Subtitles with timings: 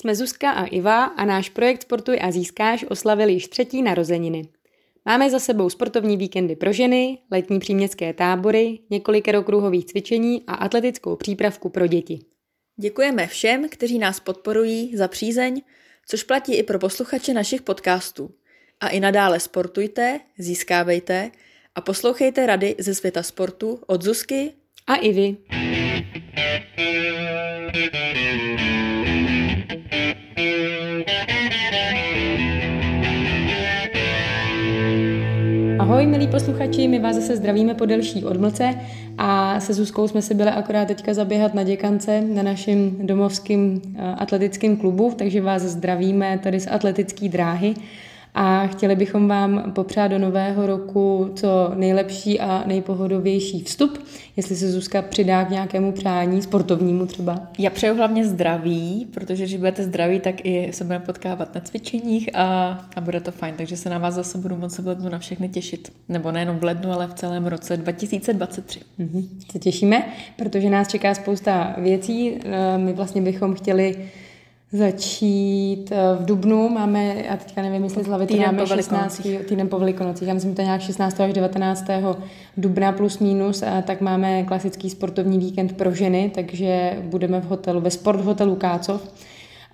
[0.00, 4.48] Jsme Zuzka a Iva a náš projekt Sportuj a získáš oslavili již třetí narozeniny.
[5.04, 11.16] Máme za sebou sportovní víkendy pro ženy, letní příměstské tábory, několik kruhových cvičení a atletickou
[11.16, 12.18] přípravku pro děti.
[12.76, 15.62] Děkujeme všem, kteří nás podporují za přízeň,
[16.06, 18.30] což platí i pro posluchače našich podcastů.
[18.80, 21.30] A i nadále sportujte, získávejte
[21.74, 24.52] a poslouchejte rady ze světa sportu od Zuzky
[24.86, 25.36] a Ivy.
[36.00, 38.74] Ahoj, milí posluchači, my vás zase zdravíme po delší odmlce
[39.18, 44.14] a se Zuzkou jsme si byli akorát teďka zaběhat na děkance na našem domovském eh,
[44.18, 47.74] atletickém klubu, takže vás zdravíme tady z atletické dráhy
[48.34, 54.04] a chtěli bychom vám popřát do nového roku co nejlepší a nejpohodovější vstup.
[54.36, 57.40] Jestli se Zuzka přidá k nějakému přání, sportovnímu třeba.
[57.58, 62.28] Já přeju hlavně zdraví, protože když budete zdraví, tak i se budeme potkávat na cvičeních
[62.34, 63.54] a, a bude to fajn.
[63.58, 65.92] Takže se na vás zase budu moc v lednu na všechny těšit.
[66.08, 68.80] Nebo nejenom v lednu, ale v celém roce 2023.
[69.00, 69.28] Mm-hmm.
[69.52, 70.06] Se těšíme,
[70.36, 72.34] protože nás čeká spousta věcí.
[72.44, 73.96] Eh, my vlastně bychom chtěli
[74.72, 76.68] začít eh, v Dubnu.
[76.68, 79.26] Máme, já teďka nevím, jestli z hlavy to máme 16.
[79.48, 80.28] týden po Velikonocích.
[80.28, 81.20] Já myslím, že to nějak 16.
[81.20, 81.86] až 19.
[82.56, 87.80] dubna plus minus, a tak máme klasický sportovní víkend pro ženy, takže budeme v hotelu,
[87.80, 89.08] ve sport hotelu Kácov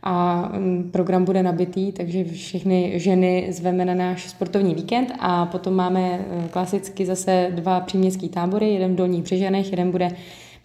[0.02, 5.74] a mm, program bude nabitý, takže všechny ženy zveme na náš sportovní víkend a potom
[5.74, 10.08] máme eh, klasicky zase dva příměstský tábory, jeden v Dolních Břežanech, jeden bude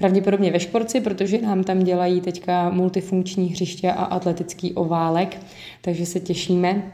[0.01, 5.37] pravděpodobně ve Šporci, protože nám tam dělají teďka multifunkční hřiště a atletický oválek,
[5.81, 6.91] takže se těšíme,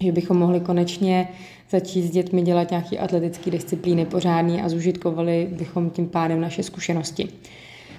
[0.00, 1.28] že bychom mohli konečně
[1.70, 7.28] začít s dětmi dělat nějaké atletické disciplíny pořádný a zužitkovali bychom tím pádem naše zkušenosti.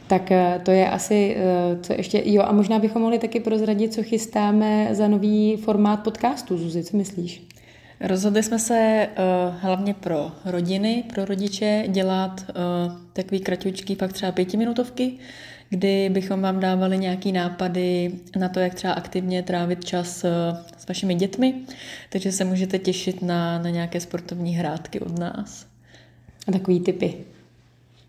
[0.08, 3.94] Tak eh, to je asi, eh, co ještě, jo, a možná bychom mohli taky prozradit,
[3.94, 6.58] co chystáme za nový formát podcastu.
[6.58, 7.55] Zuzi, co myslíš?
[8.06, 14.32] Rozhodli jsme se uh, hlavně pro rodiny, pro rodiče dělat uh, takový kratučký, pak třeba
[14.32, 15.14] pětiminutovky,
[15.70, 20.30] kdy bychom vám dávali nějaký nápady na to, jak třeba aktivně trávit čas uh,
[20.78, 21.54] s vašimi dětmi,
[22.10, 25.66] takže se můžete těšit na, na nějaké sportovní hrátky od nás.
[26.48, 27.14] A takový typy.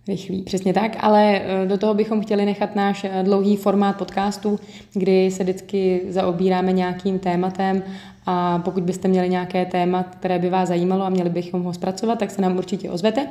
[0.09, 4.61] Rychlý, přesně tak, ale do toho bychom chtěli nechat náš dlouhý formát podcastu,
[4.95, 7.83] kdy se vždycky zaobíráme nějakým tématem
[8.27, 12.19] a pokud byste měli nějaké téma, které by vás zajímalo a měli bychom ho zpracovat,
[12.19, 13.29] tak se nám určitě ozvete.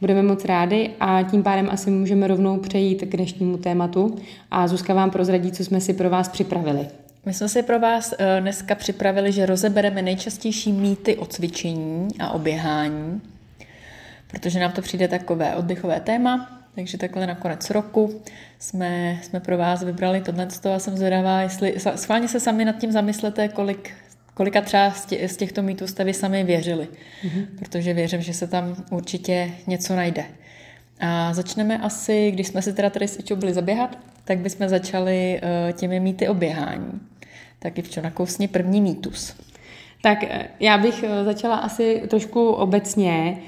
[0.00, 4.16] Budeme moc rádi a tím pádem asi můžeme rovnou přejít k dnešnímu tématu
[4.50, 6.86] a Zuzka vám prozradí, co jsme si pro vás připravili.
[7.26, 12.30] My jsme si pro vás eh, dneska připravili, že rozebereme nejčastější mýty o cvičení a
[12.30, 13.20] o běhání,
[14.26, 18.22] protože nám to přijde takové oddechové téma, takže takhle na konec roku
[18.58, 22.92] jsme, jsme pro vás vybrali tohle a jsem zvědavá, jestli schválně se sami nad tím
[22.92, 23.90] zamyslete, kolik
[24.36, 24.90] kolika třeba
[25.26, 26.88] z těchto mýtů jste vy sami věřili,
[27.24, 27.46] mm-hmm.
[27.58, 30.24] protože věřím, že se tam určitě něco najde.
[31.00, 35.40] A začneme asi, když jsme si teda tady s Ičou byli zaběhat, tak bychom začali
[35.42, 37.00] uh, těmi mýty o běhání.
[37.58, 39.36] Tak Ivčo, nakousni první mýtus.
[40.02, 43.38] Tak eh, já bych eh, začala asi trošku obecně,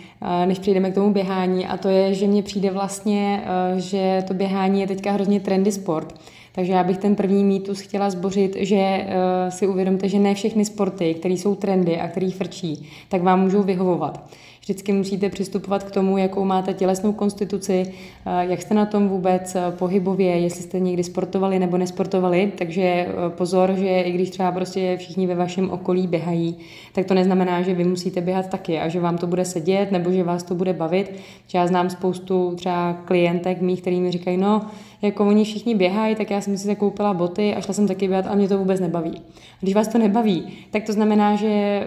[0.47, 3.45] než přijdeme k tomu běhání a to je, že mně přijde vlastně,
[3.77, 6.15] že to běhání je teďka hrozně trendy sport
[6.59, 10.65] takže já bych ten první mýtus chtěla zbořit, že uh, si uvědomte, že ne všechny
[10.65, 14.31] sporty, které jsou trendy a které frčí, tak vám můžou vyhovovat.
[14.69, 19.55] Vždycky musíte přistupovat k tomu, jakou máte tělesnou konstituci, uh, jak jste na tom vůbec
[19.55, 22.53] uh, pohybově, jestli jste někdy sportovali nebo nesportovali.
[22.59, 26.57] Takže pozor, že i když třeba prostě všichni ve vašem okolí běhají,
[26.93, 30.13] tak to neznamená, že vy musíte běhat taky a že vám to bude sedět nebo
[30.13, 31.13] že vás to bude bavit.
[31.55, 34.67] Já znám spoustu třeba klientek mých, který mi říkají, no,
[35.03, 38.27] jako oni všichni běhají, tak já jsem si koupila boty a šla jsem taky běhat
[38.27, 39.23] a mě to vůbec nebaví.
[39.61, 41.83] Když vás to nebaví, tak to znamená, že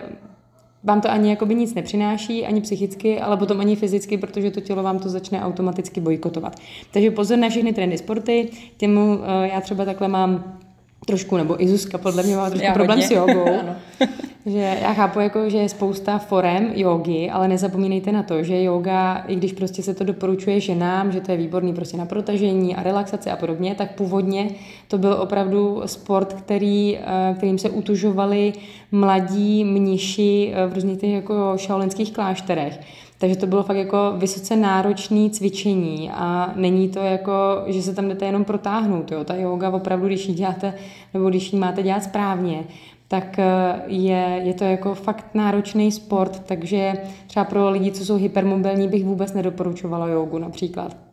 [0.84, 4.84] vám to ani jakoby nic nepřináší, ani psychicky, ale potom ani fyzicky, protože to tělo
[4.84, 6.56] vám to začne automaticky bojkotovat.
[6.92, 10.60] Takže pozor na všechny trendy sporty, těmu eh, já třeba takhle mám
[11.06, 13.08] trošku, nebo i Zuzka podle mě má trošku já problém hodně.
[13.08, 13.46] s jogou.
[14.46, 19.24] že já chápu, jako, že je spousta forem jogy, ale nezapomínejte na to, že yoga,
[19.28, 22.84] i když prostě se to doporučuje ženám, že to je výborný prostě na protažení a
[22.84, 24.50] relaxaci a podobně, tak původně
[24.88, 28.54] to byl opravdu sport, který, eh, kterým se utužovali
[28.92, 32.80] mladí mniši eh, v různých těch jako šaolinských klášterech.
[33.22, 37.34] Takže to bylo fakt jako vysoce náročné cvičení a není to jako,
[37.68, 39.12] že se tam jdete jenom protáhnout.
[39.12, 39.24] Jo?
[39.24, 40.74] Ta yoga opravdu, když ji děláte,
[41.14, 42.64] nebo když ji máte dělat správně,
[43.08, 46.94] tak eh, je, je to jako fakt náročný sport, takže
[47.28, 51.11] třeba pro lidi, co jsou hypermobilní, bych vůbec nedoporučovala jogu například.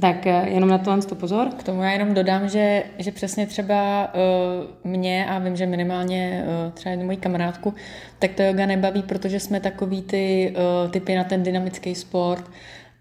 [0.00, 1.48] Tak eh, jenom na to to pozor.
[1.58, 6.44] K tomu já jenom dodám, že, že přesně třeba uh, mě a vím, že minimálně
[6.44, 7.74] uh, třeba jednu moji kamarádku,
[8.18, 10.54] tak to yoga nebaví, protože jsme takový ty
[10.84, 12.50] uh, typy na ten dynamický sport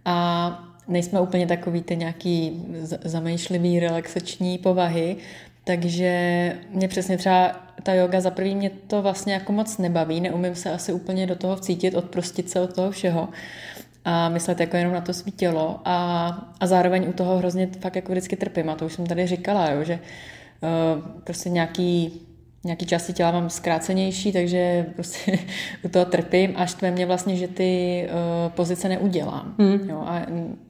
[0.06, 2.66] a nejsme úplně takový ty nějaký
[3.04, 5.16] zamýšlivý, relaxační povahy,
[5.64, 7.52] takže mě přesně třeba
[7.84, 11.36] ta yoga za prvý mě to vlastně jako moc nebaví, neumím se asi úplně do
[11.36, 13.30] toho vcítit, odprostit se od toho všeho
[14.06, 16.28] a myslet jako jenom na to svý tělo a,
[16.60, 19.70] a zároveň u toho hrozně fakt jako vždycky trpím a to už jsem tady říkala,
[19.70, 20.00] jo, že
[20.62, 22.22] uh, prostě nějaký
[22.64, 25.40] nějaký části těla mám zkrácenější, takže prostě
[25.84, 29.56] u toho trpím a štve mě vlastně, že ty uh, pozice neudělám.
[29.60, 29.90] Hmm.
[29.90, 30.22] Jo, a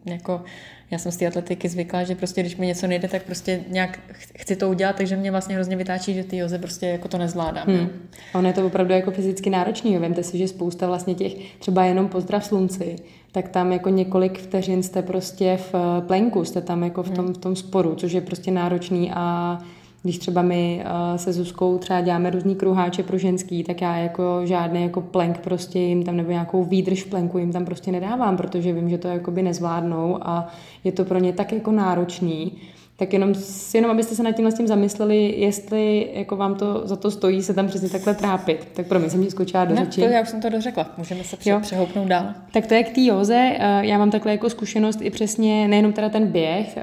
[0.05, 0.43] jako
[0.91, 3.99] já jsem z té atletiky zvyklá, že prostě když mi něco nejde, tak prostě nějak
[4.37, 7.67] chci to udělat, takže mě vlastně hrozně vytáčí, že ty joze prostě jako to nezvládám.
[7.67, 7.89] Hmm.
[8.33, 9.97] A ono je to opravdu jako fyzicky náročný.
[9.97, 12.95] Vemte si, že spousta vlastně těch, třeba jenom pozdrav slunci,
[13.31, 17.25] tak tam jako několik vteřin jste prostě v eh, plenku, jste tam jako v tom,
[17.25, 17.33] hmm.
[17.33, 19.57] v tom sporu, což je prostě náročný a
[20.03, 24.41] když třeba my uh, se Zuzkou třeba děláme různý kruháče pro ženský, tak já jako
[24.43, 28.73] žádný jako plenk prostě jim tam nebo nějakou výdrž plenku jim tam prostě nedávám, protože
[28.73, 30.47] vím, že to jakoby nezvládnou a
[30.83, 32.51] je to pro ně tak jako náročný,
[32.95, 33.33] tak jenom,
[33.73, 37.43] jenom abyste se nad tímhle s tím zamysleli, jestli jako vám to za to stojí
[37.43, 38.67] se tam přesně takhle trápit.
[38.73, 40.01] Tak pro mě jsem ti skočila do ne, řeči.
[40.01, 42.25] To já už jsem to dořekla, můžeme se pře- přehoupnout dál.
[42.53, 43.51] Tak to je k té józe.
[43.59, 46.77] Eh, já mám takhle jako zkušenost i přesně, nejenom teda ten běh,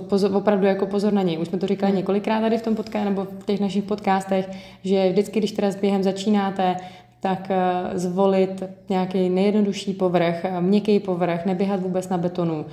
[0.00, 1.38] pozor, opravdu jako pozor na něj.
[1.38, 1.98] Už jsme to říkali hmm.
[1.98, 4.48] několikrát tady v tom podcastu nebo v těch našich podcastech,
[4.84, 6.76] že vždycky, když teda s během začínáte,
[7.22, 12.66] tak eh, zvolit nějaký nejjednodušší povrch, eh, měkký povrch, neběhat vůbec na betonu.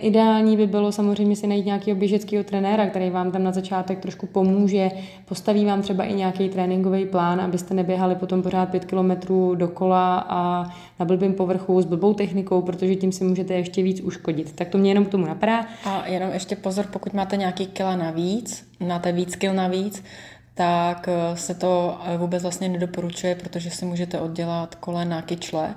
[0.00, 4.26] Ideální by bylo samozřejmě si najít nějakého běžeckého trenéra, který vám tam na začátek trošku
[4.26, 4.90] pomůže,
[5.24, 10.70] postaví vám třeba i nějaký tréninkový plán, abyste neběhali potom pořád pět kilometrů dokola a
[11.00, 14.52] na blbým povrchu s blbou technikou, protože tím si můžete ještě víc uškodit.
[14.52, 15.66] Tak to mě jenom k tomu napadá.
[15.84, 20.02] A jenom ještě pozor, pokud máte nějaký kila navíc, máte víc kil navíc,
[20.54, 25.74] tak eh, se to eh, vůbec vlastně nedoporučuje, protože si můžete oddělat kolena, kyčle.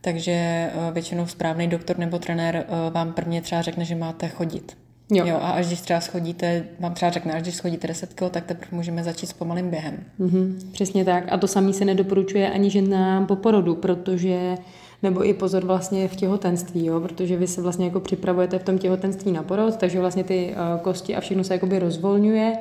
[0.00, 4.76] Takže eh, většinou správný doktor nebo trenér vám prvně třeba řekne, že máte chodit.
[5.12, 5.26] Jo.
[5.26, 5.38] jo.
[5.42, 8.76] A až když třeba schodíte, vám třeba řekne, až když schodíte 10 kg, tak teprve
[8.76, 10.04] můžeme začít s pomalým během.
[10.20, 11.24] Mm-hmm, přesně tak.
[11.32, 14.54] A to samý se nedoporučuje ani ženám po porodu, protože
[15.02, 18.78] nebo i pozor vlastně v těhotenství, jo, protože vy se vlastně jako připravujete v tom
[18.78, 22.52] těhotenství na porod, takže vlastně ty kosti a všechno se jakoby rozvolňuje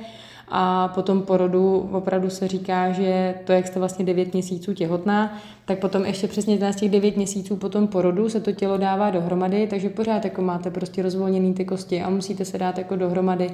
[0.49, 5.79] a potom porodu opravdu se říká, že to, jak jste vlastně 9 měsíců těhotná, tak
[5.79, 9.89] potom ještě přesně z těch 9 měsíců potom porodu se to tělo dává dohromady, takže
[9.89, 13.51] pořád jako máte prostě rozvolněný ty kosti a musíte se dát jako dohromady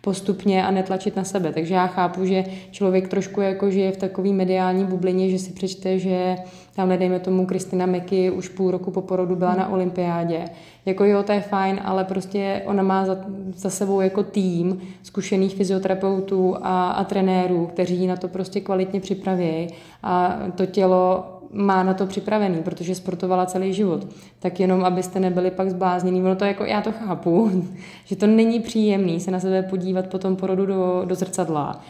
[0.00, 1.52] postupně a netlačit na sebe.
[1.52, 5.98] Takže já chápu, že člověk trošku jako žije v takové mediální bublině, že si přečte,
[5.98, 6.36] že
[6.74, 10.44] tam dejme tomu Kristina Meky už půl roku po porodu byla na olympiádě.
[10.86, 13.16] Jako jo, to je fajn, ale prostě ona má za,
[13.54, 19.68] za sebou jako tým zkušených fyzioterapeutů a, a trenérů, kteří na to prostě kvalitně připraví
[20.02, 24.06] a to tělo má na to připravený, protože sportovala celý život.
[24.38, 26.22] Tak jenom, abyste nebyli pak zbláznění.
[26.22, 27.64] Ono to jako, já to chápu,
[28.04, 31.80] že to není příjemný se na sebe podívat po tom porodu do, do zrcadla.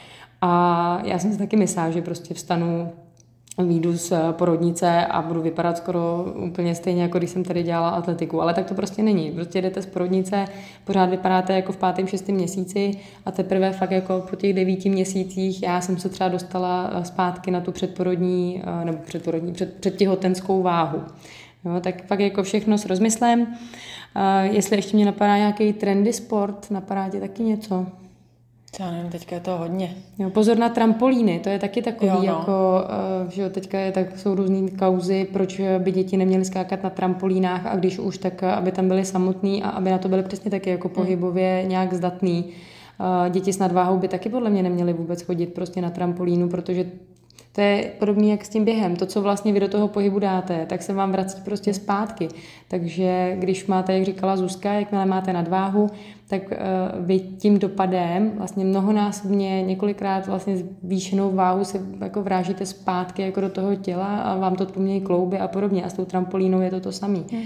[0.40, 2.92] A já jsem si taky myslela, že prostě vstanu
[3.66, 8.42] výjdu z porodnice a budu vypadat skoro úplně stejně, jako když jsem tady dělala atletiku.
[8.42, 9.30] Ale tak to prostě není.
[9.30, 10.44] Prostě jdete z porodnice,
[10.84, 12.90] pořád vypadáte jako v pátém, šestém měsíci
[13.26, 17.60] a teprve fakt jako po těch devíti měsících já jsem se třeba dostala zpátky na
[17.60, 21.02] tu předporodní, eh, nebo předporodní, před, předtěhotenskou váhu.
[21.64, 23.40] Jo, tak fakt jako všechno s rozmyslem.
[23.40, 27.86] Uh, jestli ještě mě napadá nějaký trendy sport, napadá tě taky něco?
[28.80, 29.96] Já nevím, teďka je to hodně.
[30.18, 32.24] Jo, pozor na trampolíny, to je taky takový, jo, no.
[32.24, 32.84] jako,
[33.24, 37.66] uh, že teďka je, tak jsou různý kauzy, proč by děti neměly skákat na trampolínách
[37.66, 40.50] a když už, tak eh, aby tam byly samotný a aby na to byly přesně
[40.50, 40.94] taky jako hmm.
[40.94, 42.44] pohybově nějak zdatný.
[43.30, 46.86] Děti s nadváhou by taky podle mě neměly vůbec chodit prostě na trampolínu, protože
[47.58, 48.96] to je podobné jak s tím během.
[48.96, 52.28] To, co vlastně vy do toho pohybu dáte, tak se vám vrací prostě zpátky.
[52.68, 55.90] Takže když máte, jak říkala Zuzka, jakmile máte nadváhu,
[56.28, 56.56] tak uh,
[57.06, 63.48] vy tím dopadem vlastně mnohonásobně několikrát vlastně zvýšenou váhu se jako vrážíte zpátky jako do
[63.48, 65.84] toho těla a vám to pomějí klouby a podobně.
[65.84, 67.18] A s tou trampolínou je to to samé.
[67.32, 67.42] Hmm.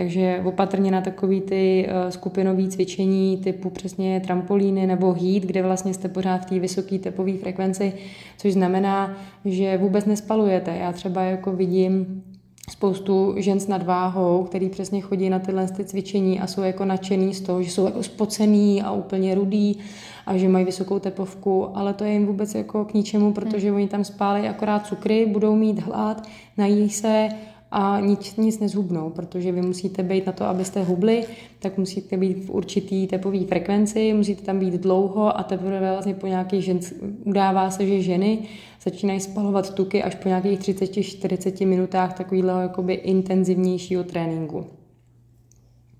[0.00, 5.94] Takže opatrně na takový ty uh, skupinové cvičení typu přesně trampolíny nebo hít, kde vlastně
[5.94, 7.92] jste pořád v té vysoké tepové frekvenci,
[8.38, 10.76] což znamená, že vůbec nespalujete.
[10.76, 12.22] Já třeba jako vidím
[12.70, 17.34] spoustu žen s nadváhou, který přesně chodí na tyhle ty cvičení a jsou jako nadšený
[17.34, 19.78] z toho, že jsou jako spocený a úplně rudý
[20.26, 23.76] a že mají vysokou tepovku, ale to je jim vůbec jako k ničemu, protože hmm.
[23.76, 26.28] oni tam spálí akorát cukry, budou mít hlad,
[26.58, 27.28] nají se
[27.70, 31.24] a nic, nic nezhubnou, protože vy musíte být na to, abyste hubli,
[31.58, 36.26] tak musíte být v určitý tepové frekvenci, musíte tam být dlouho a teprve vlastně po
[36.26, 36.80] nějakých žen,
[37.24, 38.38] udává se, že ženy
[38.82, 44.66] začínají spalovat tuky až po nějakých 30-40 minutách takového jakoby intenzivnějšího tréninku.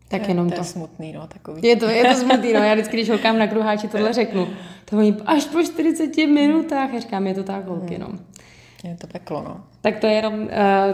[0.08, 0.54] Tak jenom to.
[0.54, 1.60] To je smutný, no, takový.
[1.68, 2.60] Je to, je to smutný, no.
[2.60, 4.46] Já vždycky, když holkám na kruháči tohle řeknu,
[4.84, 8.08] to oni až po 40 minutách, já říkám, je to tak holky, no.
[8.84, 9.60] Je to peklo, no.
[9.82, 10.48] Tak to je jenom, uh,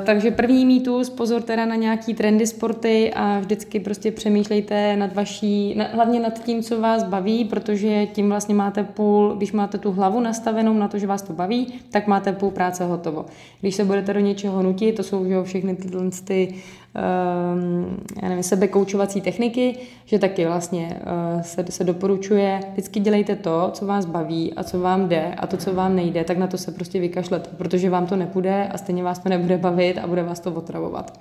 [0.05, 5.75] takže první mýtus, pozor teda na nějaký trendy sporty a vždycky prostě přemýšlejte nad vaší,
[5.75, 9.93] na, hlavně nad tím, co vás baví, protože tím vlastně máte půl, když máte tu
[9.93, 13.27] hlavu nastavenou na to, že vás to baví, tak máte půl práce hotovo.
[13.61, 16.55] Když se budete do něčeho nutit, to jsou že, všechny tyhle ty
[18.23, 21.01] já nevím, sebekoučovací techniky, že taky vlastně
[21.37, 25.47] uh, se, se doporučuje, vždycky dělejte to, co vás baví a co vám jde a
[25.47, 28.79] to, co vám nejde, tak na to se prostě vykašlete, protože vám to nepůjde a
[28.79, 31.21] stejně vás to nebude bavit a bude vás to otravovat.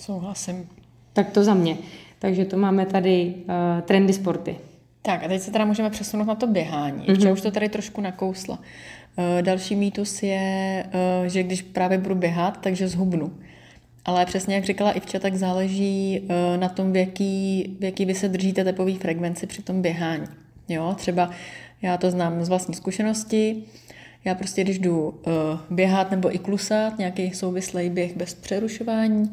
[0.00, 0.68] Souhlasím.
[1.12, 1.76] Tak to za mě.
[2.18, 4.56] Takže to máme tady uh, trendy sporty.
[5.02, 7.06] Tak a teď se teda můžeme přesunout na to běhání.
[7.06, 7.32] Mm-hmm.
[7.32, 8.58] už to tady trošku nakousla.
[8.58, 13.32] Uh, další mýtus je, uh, že když právě budu běhat, takže zhubnu.
[14.04, 18.14] Ale přesně jak říkala Ivča, tak záleží uh, na tom, v jaký, v jaký vy
[18.14, 20.26] se držíte tepový frekvenci při tom běhání.
[20.68, 21.30] Jo, třeba
[21.82, 23.62] já to znám z vlastní zkušenosti,
[24.24, 25.14] já prostě, když jdu uh,
[25.70, 29.30] běhat nebo i klusat, nějaký souvislý běh bez přerušování,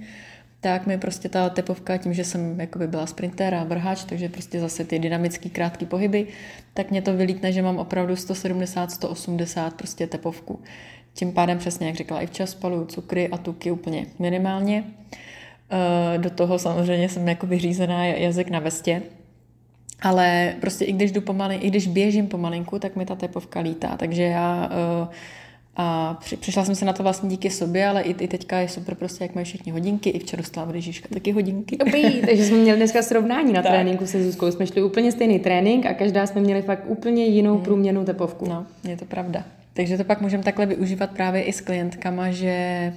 [0.59, 4.59] tak mi prostě ta tepovka, tím, že jsem jakoby byla sprinter a vrháč, takže prostě
[4.59, 6.27] zase ty dynamické krátké pohyby,
[6.73, 10.59] tak mě to vylítne, že mám opravdu 170, 180 prostě tepovku.
[11.17, 14.83] Tím pádem přesně, jak říkala, i včas spaluju cukry a tuky úplně minimálně.
[14.83, 19.01] Uh, do toho samozřejmě jsem jako vyřízená jazyk na vestě,
[20.01, 23.97] ale prostě i když jdu pomalin, i když běžím pomalinku, tak mi ta tepovka lítá.
[23.97, 24.69] Takže já
[25.01, 25.07] uh,
[25.75, 28.69] a při, přišla jsem se na to vlastně díky sobě, ale i, i teďka je
[28.69, 31.77] super prostě, jak mají všichni hodinky, i včera dostala Ježíška taky hodinky.
[31.77, 33.71] Dobrý, takže jsme měli dneska srovnání na tak.
[33.71, 34.51] tréninku se Zuzkou.
[34.51, 37.63] Jsme šli úplně stejný trénink a každá jsme měli fakt úplně jinou hmm.
[37.63, 38.49] průměrnou tepovku.
[38.49, 39.43] No, je to pravda.
[39.77, 42.93] Takže to pak můžeme takhle využívat právě i s klientkama, že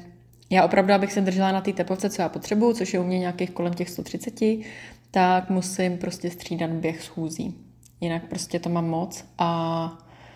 [0.50, 3.18] já opravdu, abych se držela na té tepovce, co já potřebuju, což je u mě
[3.18, 4.34] nějakých kolem těch 130,
[5.10, 7.54] tak musím prostě střídat běh schůzí.
[8.00, 9.92] Jinak prostě to mám moc a...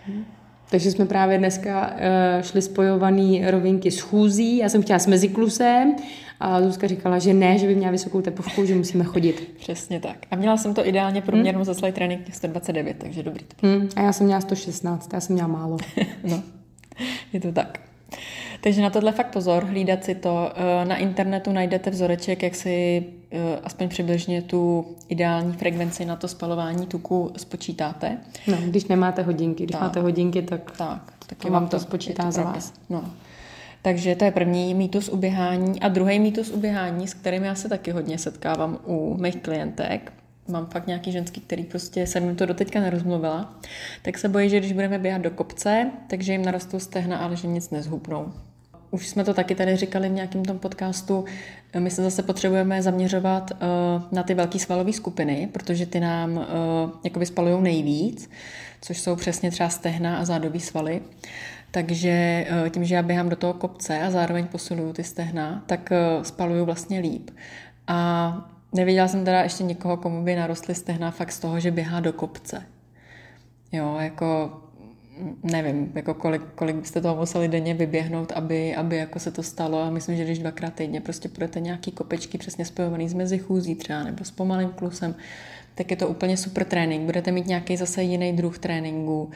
[0.07, 0.25] Hmm.
[0.69, 4.57] Takže jsme právě dneska uh, šli spojovaný rovinky s chůzí.
[4.57, 5.95] Já jsem chtěla s meziklusem
[6.39, 9.53] a Zuzka říkala, že ne, že by měla vysokou tepovku, že musíme chodit.
[9.59, 10.17] Přesně tak.
[10.31, 11.65] A měla jsem to ideálně průměrnou hmm.
[11.65, 13.45] za slide trénink 129, takže dobrý.
[13.63, 13.89] Hmm.
[13.95, 15.77] A já jsem měla 116, já jsem měla málo.
[16.23, 16.43] no,
[17.33, 17.79] je to tak.
[18.61, 20.51] Takže na tohle fakt pozor, hlídat si to.
[20.55, 26.27] Eh, na internetu najdete vzoreček, jak si eh, aspoň přibližně tu ideální frekvenci na to
[26.27, 28.17] spalování tuku spočítáte.
[28.47, 29.63] No, když nemáte hodinky.
[29.63, 29.81] Když tak.
[29.81, 32.73] máte hodinky, tak, tak taky vám to, to spočítá za vás.
[32.89, 33.03] No.
[33.85, 35.81] Takže to je první mýtus uběhání.
[35.81, 40.13] A druhý mýtus uběhání, s kterým já se taky hodně setkávám u mých klientek,
[40.47, 43.59] mám fakt nějaký ženský, který prostě jsem jim to doteďka nerozmluvila,
[44.01, 47.47] tak se bojí, že když budeme běhat do kopce, takže jim narostou stehna, ale že
[47.47, 48.33] nic nezhubnou.
[48.91, 51.25] Už jsme to taky tady říkali v nějakém tom podcastu,
[51.79, 53.57] my se zase potřebujeme zaměřovat uh,
[54.11, 56.43] na ty velké svalové skupiny, protože ty nám uh,
[57.03, 58.29] jakoby spalují nejvíc,
[58.81, 61.01] což jsou přesně třeba stehna a zádový svaly.
[61.75, 65.89] Takže uh, tím, že já běhám do toho kopce a zároveň posiluju ty stehna, tak
[65.91, 67.31] uh, spaluju vlastně líp.
[67.87, 71.99] A Neviděla jsem teda ještě někoho, komu by narostly stehna fakt z toho, že běhá
[71.99, 72.63] do kopce.
[73.71, 74.61] Jo, jako
[75.43, 79.81] nevím, jako kolik, kolik byste toho museli denně vyběhnout, aby, aby jako se to stalo
[79.81, 84.03] a myslím, že když dvakrát týdně prostě půjdete nějaký kopečky přesně spojovaný s mezichůzí třeba
[84.03, 85.15] nebo s pomalým klusem,
[85.75, 87.03] tak je to úplně super trénink.
[87.03, 89.29] Budete mít nějaký zase jiný druh tréninku,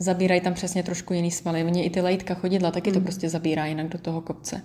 [0.00, 1.64] zabírají tam přesně trošku jiný svaly.
[1.64, 2.94] Oni i ty lejtka chodidla taky mm.
[2.94, 4.62] to prostě zabírá jinak do toho kopce.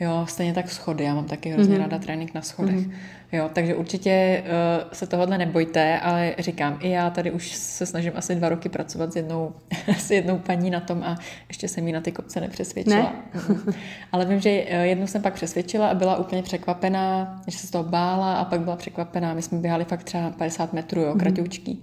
[0.00, 1.04] Jo, stejně tak schody.
[1.04, 1.80] Já mám taky hrozně mm-hmm.
[1.80, 2.74] ráda trénink na schodech.
[2.74, 2.92] Mm-hmm.
[3.32, 8.12] Jo, takže určitě uh, se tohohle nebojte, ale říkám, i já tady už se snažím
[8.14, 9.52] asi dva roky pracovat s jednou,
[9.98, 12.96] s jednou paní na tom a ještě jsem ji na ty kopce nepřesvědčila.
[12.96, 13.74] Ne?
[14.12, 17.70] Ale vím, že eh, jednou jsem pak přesvědčila a byla úplně překvapená, že se z
[17.70, 19.34] toho bála a pak byla překvapená.
[19.34, 21.18] My jsme běhali fakt třeba 50 metrů, jo, mm-hmm.
[21.20, 21.82] kratoučký.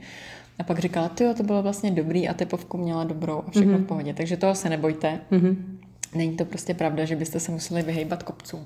[0.59, 3.83] A pak říkala, ty to bylo vlastně dobrý a tepovku měla dobrou a všechno mm-hmm.
[3.83, 4.13] v pohodě.
[4.13, 5.19] Takže toho se nebojte.
[5.31, 5.55] Mm-hmm.
[6.15, 8.65] Není to prostě pravda, že byste se museli vyhejbat kopcům.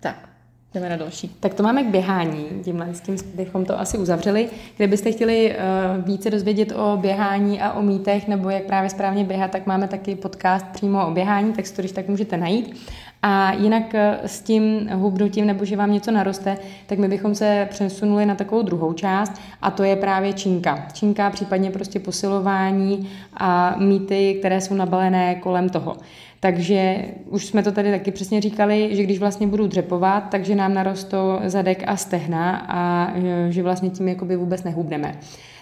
[0.00, 0.28] Tak,
[0.74, 1.36] jdeme na další.
[1.40, 2.46] Tak to máme k běhání.
[2.64, 4.48] Tímhle s tím bychom to asi uzavřeli.
[4.76, 5.56] Kdybyste chtěli
[5.98, 9.88] uh, více dozvědět o běhání a o mýtech, nebo jak právě správně běhat, tak máme
[9.88, 12.76] taky podcast přímo o běhání, tak si to když tak můžete najít.
[13.22, 17.68] A jinak eh, s tím hubnutím, nebo že vám něco naroste, tak my bychom se
[17.70, 20.86] přesunuli na takovou druhou část a to je právě činka.
[20.92, 25.96] Činka, případně prostě posilování a mýty, které jsou nabalené kolem toho.
[26.40, 30.74] Takže už jsme to tady taky přesně říkali, že když vlastně budu dřepovat, takže nám
[30.74, 33.12] narostou zadek a stehna a
[33.48, 35.14] že vlastně tím jakoby vůbec nehubneme.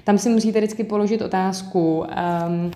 [0.05, 2.71] Tam si musíte vždycky položit otázku, um,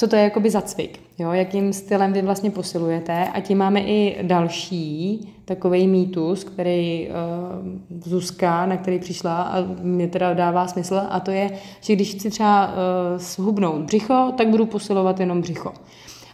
[0.00, 1.32] co to je jakoby za cvik, jo?
[1.32, 8.66] jakým stylem vy vlastně posilujete a tím máme i další takový mýtus, který uh, Zuzka,
[8.66, 12.66] na který přišla a mě teda dává smysl a to je, že když chci třeba
[12.66, 12.72] uh,
[13.18, 15.72] shubnout břicho, tak budu posilovat jenom břicho.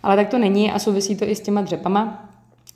[0.02, 2.28] Ale tak to není a souvisí to i s těma dřepama,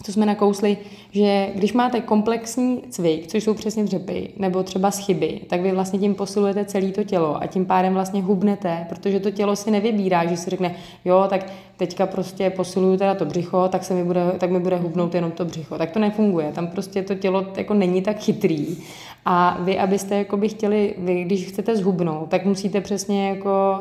[0.03, 0.77] co jsme nakousli,
[1.13, 5.99] že když máte komplexní cvik, což jsou přesně dřepy, nebo třeba schyby, tak vy vlastně
[5.99, 10.27] tím posilujete celé to tělo a tím pádem vlastně hubnete, protože to tělo si nevybírá,
[10.27, 14.33] že si řekne, jo, tak teďka prostě posiluju teda to břicho, tak, se mi bude,
[14.39, 15.79] tak mi bude hubnout jenom to břicho.
[15.79, 18.77] Tak to nefunguje, tam prostě to tělo jako není tak chytrý
[19.25, 23.81] a vy, abyste jakoby chtěli, vy, když chcete zhubnout, tak musíte přesně jako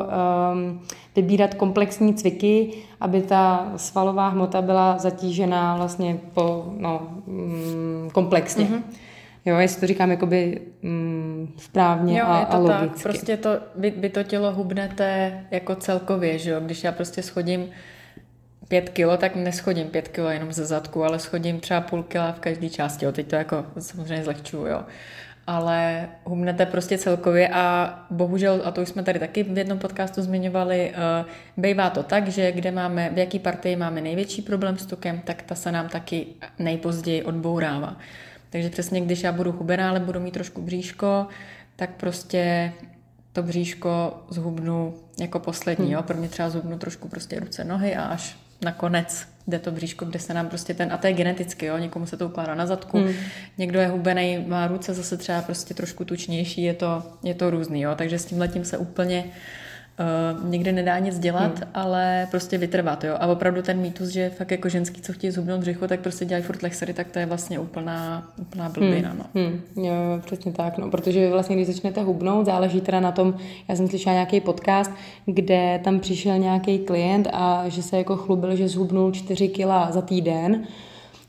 [0.54, 0.80] um,
[1.16, 8.66] vybírat komplexní cviky, aby ta svalová hmota byla zatížená vlastně po, no, um, komplexně.
[8.66, 8.82] Mm-hmm.
[9.46, 13.04] Jo, jestli to říkám jakoby mm, správně jo, a, je to a logicky.
[13.04, 13.04] Tak.
[13.04, 16.60] Prostě to, vy, vy to tělo hubnete jako celkově, že jo?
[16.60, 17.70] Když já prostě schodím
[18.68, 22.39] pět kilo, tak neschodím pět kilo jenom ze zadku, ale schodím třeba půl kila v
[22.39, 23.06] každé části.
[23.06, 23.12] Jo.
[23.12, 24.82] Teď to jako samozřejmě zlehčuju, jo
[25.50, 30.22] ale humnete prostě celkově a bohužel, a to už jsme tady taky v jednom podcastu
[30.22, 34.86] zmiňovali, uh, bývá to tak, že kde máme, v jaký partii máme největší problém s
[34.86, 36.27] tukem, tak ta se nám taky
[36.60, 37.98] nejpozději odbourává.
[38.50, 41.27] Takže přesně, když já budu hubená, ale budu mít trošku bříško,
[41.75, 42.74] tak prostě
[43.34, 45.86] to bříško zhubnu jako poslední.
[45.86, 45.94] Hmm.
[45.94, 46.03] Jo?
[46.03, 50.20] Pro mě třeba zhubnu trošku prostě ruce, nohy a až nakonec jde to bříško, kde
[50.20, 52.98] se nám prostě ten, a to je geneticky, jo, někomu se to ukládá na zadku,
[52.98, 53.13] hmm.
[53.58, 57.82] někdo je hubený, má ruce zase třeba prostě trošku tučnější, je to, je to různý,
[57.82, 59.34] jo, takže s tím letím se úplně Uh,
[60.44, 61.70] někde nedá nic dělat, hmm.
[61.74, 63.15] ale prostě vytrvat, jo.
[63.20, 66.44] A opravdu ten mýtus, že fakt jako ženský, co chtějí zhubnout břicho, tak prostě dělají
[66.44, 69.18] furt lexery, tak to je vlastně úplná, úplná blbina, hmm.
[69.18, 69.25] no.
[69.36, 69.86] Hmm.
[69.88, 69.93] Jo,
[70.26, 73.34] přesně tak, no, protože vlastně, když začnete hubnout, záleží teda na tom,
[73.67, 74.91] já jsem slyšela nějaký podcast,
[75.26, 80.02] kde tam přišel nějaký klient a že se jako chlubil, že zhubnul 4 kila za
[80.02, 80.63] týden,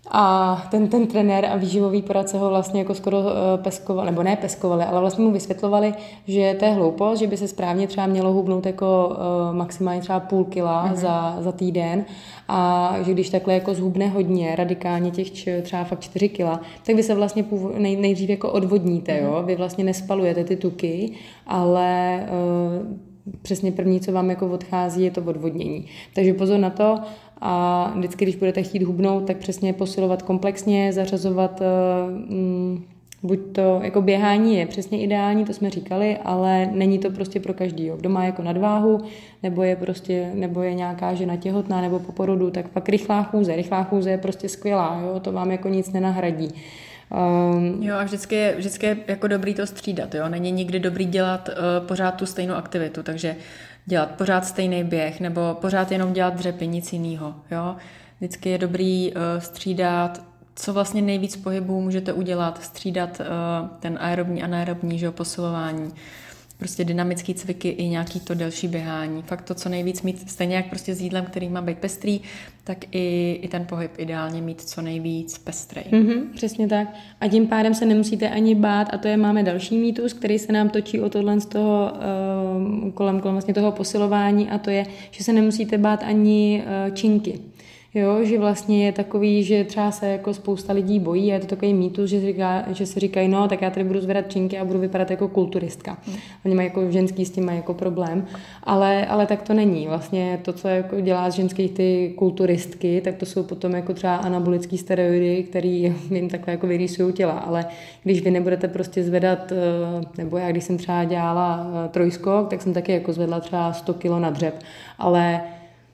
[0.09, 4.37] a ten, ten trenér a výživový poradce ho vlastně jako skoro eh, peskovali, nebo ne
[4.37, 5.95] peskovali, ale vlastně mu vysvětlovali,
[6.27, 10.21] že to je hloupost, že by se správně třeba mělo hubnout jako uh, maximálně třeba
[10.21, 10.95] půl kila mm-hmm.
[10.95, 12.05] za, za týden
[12.49, 16.97] a že když takhle jako zhubne hodně, radikálně těch č, třeba fakt 4 kila, tak
[16.97, 17.45] vy se vlastně
[17.79, 19.25] nej, nejdřív jako odvodníte, mm-hmm.
[19.25, 19.43] jo?
[19.47, 21.13] Vy vlastně nespalujete ty tuky,
[21.47, 22.21] ale
[22.83, 22.97] uh,
[23.43, 25.87] přesně první, co vám jako odchází, je to odvodnění.
[26.15, 26.99] Takže pozor na to
[27.41, 31.63] a vždycky, když budete chtít hubnout, tak přesně posilovat komplexně, zařazovat
[32.31, 32.85] um,
[33.23, 37.55] buď to jako běhání je přesně ideální, to jsme říkali, ale není to prostě pro
[37.55, 37.91] každý.
[37.97, 39.01] Kdo má jako nadváhu,
[39.43, 43.57] nebo je prostě, nebo je nějaká žena těhotná, nebo po porodu, tak pak rychlá chůze.
[43.57, 45.21] Rychlá chůze je prostě skvělá, jo?
[45.21, 46.49] to vám jako nic nenahradí.
[47.11, 50.29] Um, jo a vždycky je, vždycky je jako dobrý to střídat, jo.
[50.29, 53.37] Není nikdy dobrý dělat uh, pořád tu stejnou aktivitu, takže
[53.91, 57.77] dělat pořád stejný běh nebo pořád jenom dělat dřepy, nic jiného, jo.
[58.19, 60.23] Vždycky je dobrý uh, střídat,
[60.55, 63.27] co vlastně nejvíc pohybů můžete udělat, střídat uh,
[63.81, 65.93] ten aerobní a anaerobní, že posilování
[66.61, 69.23] prostě dynamické cviky i nějaký to delší běhání.
[69.23, 72.21] Fakt to, co nejvíc mít, stejně jak prostě s jídlem, který má být pestrý,
[72.65, 75.81] tak i, i ten pohyb ideálně mít co nejvíc pestrý.
[75.81, 76.89] Mm-hmm, přesně tak.
[77.21, 80.53] A tím pádem se nemusíte ani bát, a to je máme další mýtus, který se
[80.53, 81.93] nám točí o tohle z toho,
[82.85, 86.95] uh, kolem, kolem vlastně toho posilování, a to je, že se nemusíte bát ani uh,
[86.95, 87.39] činky.
[87.95, 91.47] Jo, že vlastně je takový, že třeba se jako spousta lidí bojí a je to
[91.47, 94.65] takový mýtus, že, říká, že si říkají, no tak já tady budu zvedat činky a
[94.65, 95.99] budu vypadat jako kulturistka.
[96.07, 96.17] Hmm.
[96.45, 98.27] Oni mají jako ženský s tím mají jako problém,
[98.63, 99.87] ale, ale tak to není.
[99.87, 104.17] Vlastně to, co jako dělá z ženských ty kulturistky, tak to jsou potom jako třeba
[104.17, 105.69] anabolické steroidy, které
[106.11, 107.65] jim takhle jako vyrýsují těla, ale
[108.05, 112.63] když vy nebudete prostě zvedat, eh, nebo já když jsem třeba dělala eh, trojskok, tak
[112.63, 114.55] jsem taky jako zvedla třeba 100 kg na dřep,
[114.99, 115.41] ale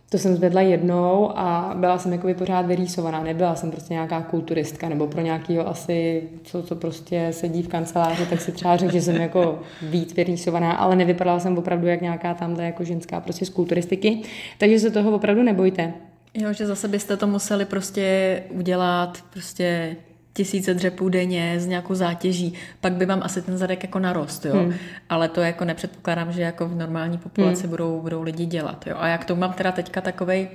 [0.08, 3.22] to jsem zvedla jednou a byla jsem jako pořád vyrýsovaná.
[3.22, 8.26] Nebyla jsem prostě nějaká kulturistka nebo pro nějakýho asi, co, co prostě sedí v kanceláři,
[8.26, 12.34] tak si třeba řekl, že jsem jako víc vyrýsovaná, ale nevypadala jsem opravdu jak nějaká
[12.34, 14.22] tamhle jako ženská prostě z kulturistiky.
[14.58, 15.92] Takže se toho opravdu nebojte.
[16.34, 19.96] Jo, že zase byste to museli prostě udělat prostě
[20.36, 24.54] tisíce dřepů denně s nějakou zátěží, pak by vám asi ten zadek jako narost, jo.
[24.54, 24.74] Hmm.
[25.08, 27.70] Ale to jako nepředpokládám, že jako v normální populaci hmm.
[27.70, 28.96] budou, budou lidi dělat, jo.
[28.98, 30.48] A jak to mám teda teďka takovej,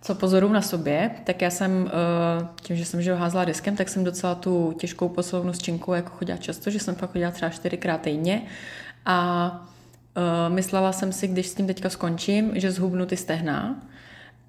[0.00, 3.88] co pozoruju na sobě, tak já jsem, eh, tím, že jsem že házela diskem, tak
[3.88, 7.50] jsem docela tu těžkou poslovnu s činkou jako chodila často, že jsem pak chodila třeba
[7.50, 8.42] čtyřikrát týdně
[9.06, 9.50] a
[10.16, 13.80] uh, myslela jsem si, když s tím teďka skončím, že zhubnu ty stehna,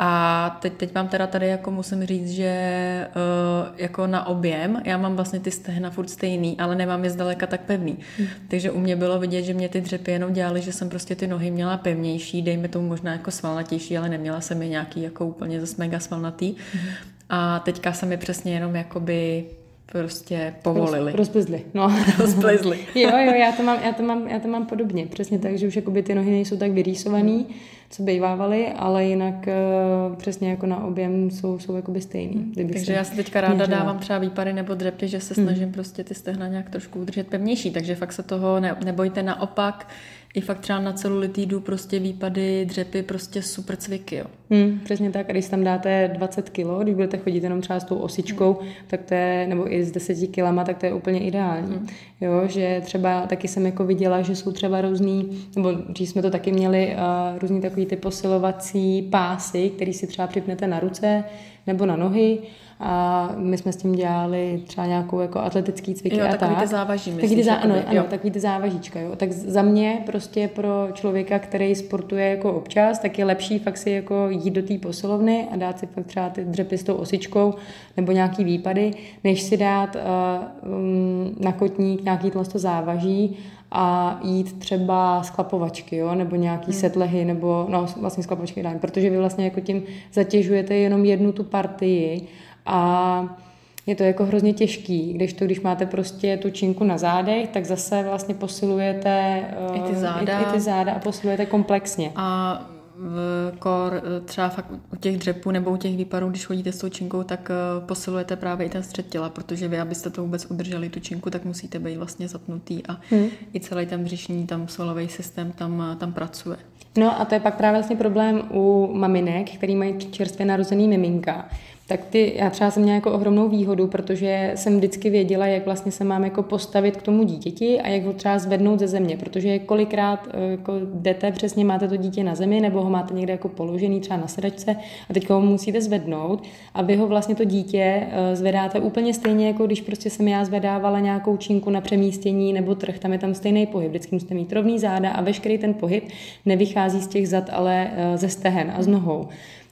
[0.02, 4.98] A teď, teď mám teda tady, jako musím říct, že uh, jako na objem, já
[4.98, 7.98] mám vlastně ty stehna furt stejný, ale nemám je zdaleka tak pevný.
[8.18, 8.28] Hmm.
[8.48, 11.28] Takže u mě bylo vidět, že mě ty dřepy jenom dělaly, že jsem prostě ty
[11.28, 15.60] nohy měla pevnější, dejme tomu možná jako svalnatější, ale neměla jsem je nějaký jako úplně
[15.60, 16.56] zase mega svalnatý.
[16.74, 16.92] Hmm.
[17.30, 19.46] A teďka jsem je přesně jenom jakoby
[19.92, 21.12] prostě povolili.
[21.12, 21.96] Roz, rozplizli, no.
[22.20, 22.80] rozplizli.
[22.96, 25.06] jo, jo, já to, mám, já, to mám, já to mám podobně.
[25.06, 27.48] Přesně tak, že už jakoby ty nohy nejsou tak vyrýsovaný,
[27.90, 32.52] co bývávaly, ale jinak uh, přesně jako na objem jsou, jsou jakoby stejný.
[32.74, 33.78] Takže já si teďka ráda měřila.
[33.78, 35.46] dávám třeba výpary nebo dřepy, že se hmm.
[35.46, 35.74] snažím hmm.
[35.74, 39.88] prostě ty stehna nějak trošku udržet pevnější, takže fakt se toho ne, nebojte naopak
[40.34, 44.26] i fakt třeba na celulitídu prostě výpady, dřepy, prostě super cviky, jo.
[44.50, 47.84] Hmm, přesně tak, a když tam dáte 20 kg, když budete chodit jenom třeba s
[47.84, 48.70] tou osičkou, hmm.
[48.88, 51.76] tak to je, nebo i s 10 kilama, tak to je úplně ideální.
[51.76, 51.88] Hmm.
[52.22, 56.30] Jo, že třeba taky jsem jako viděla, že jsou třeba různý, nebo když jsme to
[56.30, 61.24] taky měli, uh, různý takový ty posilovací pásy, který si třeba připnete na ruce
[61.68, 62.40] nebo na nohy
[62.82, 66.64] a my jsme s tím dělali třeba nějakou jako atletický cviky jo, a takový tak.
[66.64, 69.16] ty závaží, myslíš, takový ty zá, ano, ano, takový ty závažíčka, jo.
[69.16, 73.92] Tak za mě prostě pro člověka, který sportuje jako občas, tak je lepší fakt si
[73.92, 77.54] jako jít do té posilovny a dát si fakt třeba ty dřepy s tou osičkou
[77.98, 78.92] nebo nějaký výpady,
[79.24, 83.38] než si dát uh, um, na kotník nějaký to závaží
[83.72, 86.80] a jít třeba z klapovačky, jo, nebo nějaký hmm.
[86.80, 91.32] setlehy, nebo no, vlastně z klapovačky dám, protože vy vlastně jako tím zatěžujete jenom jednu
[91.32, 92.28] tu partii
[92.66, 93.38] a
[93.86, 97.66] je to jako hrozně těžký, když to, když máte prostě tu činku na zádech, tak
[97.66, 99.44] zase vlastně posilujete
[99.74, 102.12] i ty záda, i, i ty záda a posilujete komplexně.
[102.16, 102.60] A
[103.00, 106.90] v kor třeba fakt u těch dřepů nebo u těch výparů, když chodíte s tou
[106.90, 110.90] činkou, tak eh, posilujete právě i ten střed těla, protože vy, abyste to vůbec udrželi,
[110.90, 113.28] tu činku, tak musíte být vlastně zapnutý a hmm.
[113.54, 116.58] i celý ten břišní, tam svalový systém tam, eh, tam pracuje.
[116.98, 121.50] No a to je pak právě vlastně problém u maminek, který mají čerstvě narozený miminka,
[121.90, 125.92] tak ty, já třeba jsem měla jako ohromnou výhodu, protože jsem vždycky věděla, jak vlastně
[125.92, 129.60] se mám jako postavit k tomu dítěti a jak ho třeba zvednout ze země, protože
[129.60, 133.50] kolikrát eh, jako jdete, přesně máte to dítě na zemi, nebo ho máte někde jako
[133.50, 134.76] položený třeba na sedačce
[135.10, 139.48] a teď ho musíte zvednout a vy ho vlastně to dítě eh, zvedáte úplně stejně,
[139.48, 143.34] jako když prostě jsem já zvedávala nějakou činku na přemístění nebo trh, tam je tam
[143.34, 146.04] stejný pohyb, vždycky musíte mít rovný záda a veškerý ten pohyb
[146.46, 149.28] nevychází z těch zad, ale eh, ze stehen a z nohou.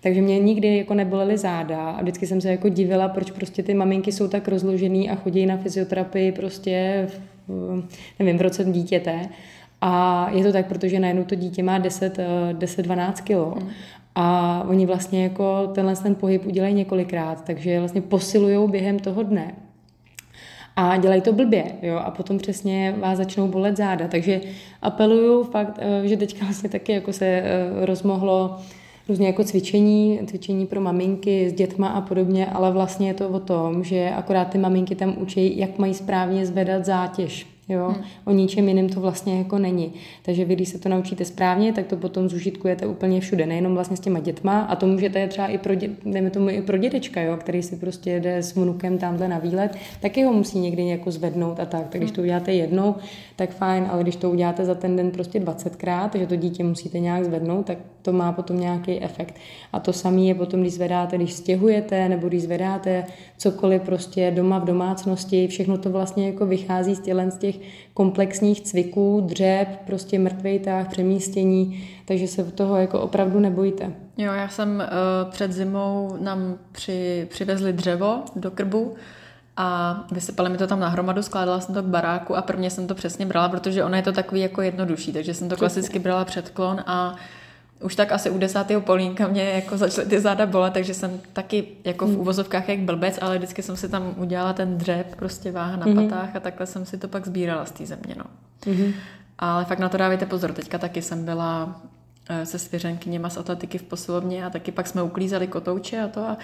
[0.08, 3.74] Takže mě nikdy jako nebolely záda a vždycky jsem se jako divila, proč prostě ty
[3.74, 7.08] maminky jsou tak rozložený a chodí na fyzioterapii prostě
[7.48, 7.84] v,
[8.20, 9.30] nevím, v roce dítěte.
[9.82, 12.18] A je to tak, protože najednou to dítě má 10,
[12.52, 13.62] 10-12 kg.
[13.64, 13.70] Mm.
[14.16, 19.56] A oni vlastně jako tenhle ten pohyb udělají několikrát, takže vlastně posilují během toho dne.
[20.76, 24.08] A dělají to blbě, jo, a potom přesně vás začnou bolet záda.
[24.08, 24.42] Takže
[24.82, 27.46] apeluju fakt, eh, že teďka vlastně taky jako se eh,
[27.86, 28.58] rozmohlo
[29.10, 33.40] různě jako cvičení, cvičení pro maminky s dětma a podobně, ale vlastně je to o
[33.40, 37.57] tom, že akorát ty maminky tam učí, jak mají správně zvedat zátěž.
[37.70, 37.88] Jo?
[37.88, 38.04] Hmm.
[38.26, 39.94] O ničem jiném to vlastně jako není.
[40.22, 43.98] Takže vy, když se to naučíte správně, tak to potom zužitkujete úplně všude, nejenom vlastně
[43.98, 45.90] s těma dětma a to můžete třeba i pro, dě,
[46.32, 47.38] tomu, i pro dědečka, jo?
[47.38, 51.60] který si prostě jde s vnukem tamhle na výlet, taky ho musí někdy jako zvednout
[51.60, 51.88] a tak.
[51.90, 52.96] Tak když to uděláte jednou,
[53.36, 57.00] tak fajn, ale když to uděláte za ten den prostě 20krát, že to dítě musíte
[57.00, 59.36] nějak zvednout, tak to má potom nějaký efekt.
[59.74, 63.06] A to samé je potom, když zvedáte, když stěhujete nebo když zvedáte
[63.38, 69.22] cokoliv prostě doma v domácnosti, všechno to vlastně jako vychází z tělen těch komplexních cviků,
[69.26, 73.94] dřeb, prostě mrtvej tah, přemístění, takže se toho jako opravdu nebojte.
[74.18, 78.96] Jo, já jsem uh, před zimou nám při, přivezli dřevo do krbu
[79.58, 82.88] a vysypali mi to tam na hromadu, skládala jsem to k baráku a prvně jsem
[82.88, 86.26] to přesně brala, protože ono je to takový jako jednodušší, takže jsem to klasicky brala
[86.26, 87.16] předklon a
[87.82, 91.68] už tak asi u desátého polínka mě jako začaly ty záda bolet, takže jsem taky
[91.84, 92.72] jako v úvozovkách hmm.
[92.72, 96.10] jak blbec, ale vždycky jsem si tam udělala ten dřep, prostě váha na mm-hmm.
[96.10, 98.24] patách a takhle jsem si to pak sbírala z té země, no.
[98.66, 98.94] Mm-hmm.
[99.40, 100.54] Ale fakt na to dávajte pozor.
[100.54, 101.82] Teďka taky jsem byla
[102.30, 106.20] eh, se svěřenkyněma z atletiky v posilovně a taky pak jsme uklízeli kotouče a to
[106.20, 106.38] a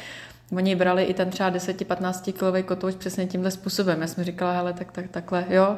[0.57, 4.01] oni brali i ten třeba 10-15 kilový kotouč přesně tímhle způsobem.
[4.01, 5.77] Já jsem říkala, hele, tak, tak takhle, jo,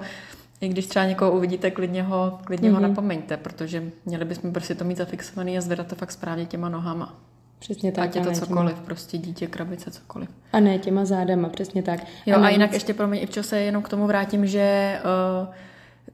[0.61, 2.73] i když třeba někoho uvidíte, klidně ho, klidně mm-hmm.
[2.73, 2.89] ho mhm.
[2.89, 7.15] napomeňte, protože měli bychom prostě to mít zafixovaný a zvedat to fakt správně těma nohama.
[7.59, 8.03] Přesně tak.
[8.03, 8.85] Ať je to cokoliv, těma...
[8.85, 10.29] prostě dítě, krabice, cokoliv.
[10.53, 11.99] A ne těma zádama, přesně tak.
[12.25, 14.99] Jo, a, a jinak ještě pro mě, Ivčo, se jenom k tomu vrátím, že
[15.43, 15.53] uh,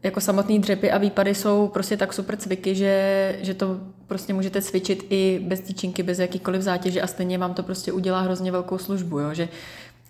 [0.03, 4.61] jako samotný dřepy a výpady jsou prostě tak super cviky, že, že to prostě můžete
[4.61, 8.77] cvičit i bez týčinky, bez jakýkoliv zátěže a stejně vám to prostě udělá hrozně velkou
[8.77, 9.33] službu, jo?
[9.33, 9.49] že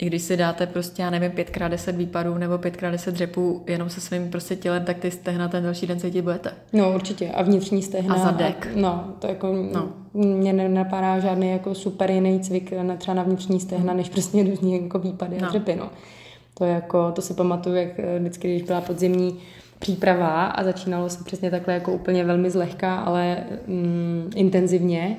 [0.01, 4.29] i když si dáte prostě, já nevím, 5x10 výpadů nebo 5x10 dřepů jenom se svým
[4.29, 6.53] prostě tělem, tak ty stehna ten další den cítit budete.
[6.73, 7.31] No určitě.
[7.31, 8.15] A vnitřní stehna.
[8.15, 8.67] A zadek.
[8.75, 9.89] A, no, to jako no.
[10.13, 14.83] mě nenapadá žádný jako super jiný cvik na, třeba na vnitřní stehna, než prostě různý
[14.83, 15.47] jako výpady no.
[15.47, 15.75] a dřepy.
[15.75, 15.89] No.
[16.53, 19.39] To, jako, to si pamatuju, jak eh, vždycky, když byla podzimní
[19.79, 23.37] příprava a začínalo se přesně takhle jako úplně velmi zlehka, ale
[23.67, 25.17] mm, intenzivně,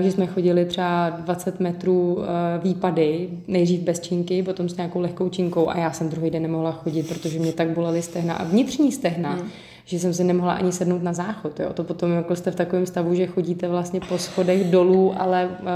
[0.00, 5.28] že jsme chodili třeba 20 metrů eh, výpady, nejdřív bez činky, potom s nějakou lehkou
[5.28, 8.92] činkou a já jsem druhý den nemohla chodit, protože mě tak bolely stehna a vnitřní
[8.92, 9.32] stehna.
[9.32, 9.50] Hmm
[9.88, 11.60] že jsem si nemohla ani sednout na záchod.
[11.60, 11.72] Jo.
[11.72, 15.66] To potom jako jste v takovém stavu, že chodíte vlastně po schodech dolů, ale uh,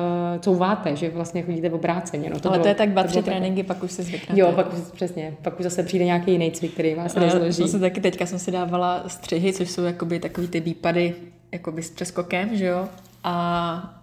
[0.41, 2.31] couváte, že vlastně chodíte v obráceně.
[2.31, 4.41] No, to ale bylo, to je tak dva, tři tréninky, pak už se zvyknete.
[4.41, 7.69] Jo, pak už, přesně, pak už zase přijde nějaký jiný cvik, který vás nezloží.
[7.69, 11.15] Jsem taky teďka jsem si dávala střihy, což jsou jakoby takový ty výpady
[11.53, 12.89] jakoby s přeskokem, že jo?
[13.25, 14.00] A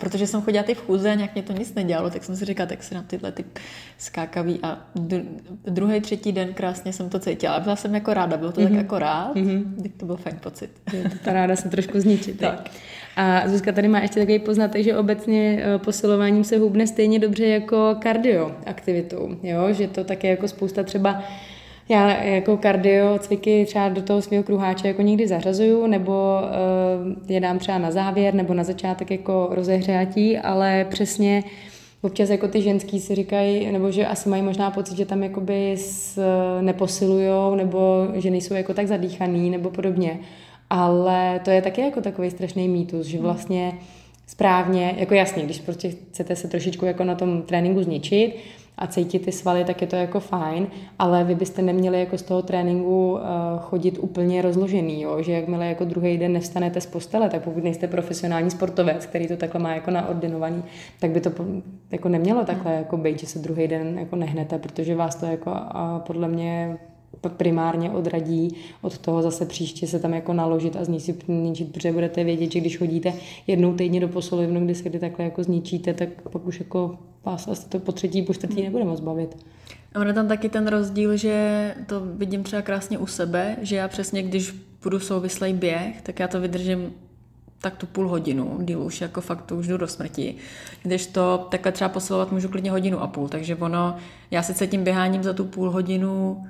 [0.00, 2.44] protože jsem chodila ty v chůze a nějak mě to nic nedělalo, tak jsem si
[2.44, 3.44] říkala, tak si na tyhle ty
[3.98, 4.78] skákavý a
[5.64, 7.60] druhý, třetí den krásně jsem to cítila.
[7.60, 8.64] Byla jsem jako ráda, bylo to mm-hmm.
[8.64, 8.80] tak mhm.
[8.80, 9.90] jako rád, mm-hmm.
[9.96, 10.70] to byl fajn pocit.
[10.92, 12.38] Je to ráda se trošku zničit.
[12.38, 12.70] tak.
[13.16, 17.46] A Zuzka tady má ještě takový poznatek, že obecně eh, posilováním se hubne stejně dobře
[17.46, 19.72] jako kardio aktivitou, jo?
[19.72, 21.22] že to také jako spousta třeba
[21.90, 27.40] já jako kardio cviky třeba do toho svého kruháče jako někdy zařazuju, nebo uh, je
[27.40, 31.44] dám třeba na závěr, nebo na začátek jako rozehřátí, ale přesně
[32.02, 35.72] občas jako ty ženský si říkají, nebo že asi mají možná pocit, že tam jakoby
[35.76, 36.18] s,
[36.60, 40.18] neposilujou, nebo že nejsou jako tak zadýchaný, nebo podobně.
[40.70, 43.72] Ale to je taky jako takový strašný mýtus, že vlastně
[44.26, 48.36] správně, jako jasně, když prostě chcete se trošičku jako na tom tréninku zničit,
[48.80, 50.66] a cítit ty svaly, tak je to jako fajn,
[50.98, 53.20] ale vy byste neměli jako z toho tréninku uh,
[53.60, 55.22] chodit úplně rozložený, jo?
[55.22, 59.36] že jakmile jako druhý den nevstanete z postele, tak pokud nejste profesionální sportovec, který to
[59.36, 60.62] takhle má jako naordinovaný,
[61.00, 61.30] tak by to
[61.90, 65.52] jako nemělo takhle jako být, že se druhý den jako nehnete, protože vás to jako
[66.06, 66.78] podle mě
[67.28, 72.52] primárně odradí od toho zase příště se tam jako naložit a zničit, protože budete vědět,
[72.52, 73.12] že když chodíte
[73.46, 77.48] jednou týdně do posilovny, kdy se kdy takhle jako zničíte, tak pak už jako vás
[77.48, 79.36] asi to po třetí, po čtvrtý nebude moc bavit.
[79.94, 83.88] A je tam taky ten rozdíl, že to vidím třeba krásně u sebe, že já
[83.88, 86.92] přesně, když budu souvislej běh, tak já to vydržím
[87.60, 90.34] tak tu půl hodinu, díl už jako fakt to už jdu do smrti.
[90.82, 93.96] Když to takhle třeba posilovat můžu klidně hodinu a půl, takže ono,
[94.30, 96.44] já sice tím běháním za tu půl hodinu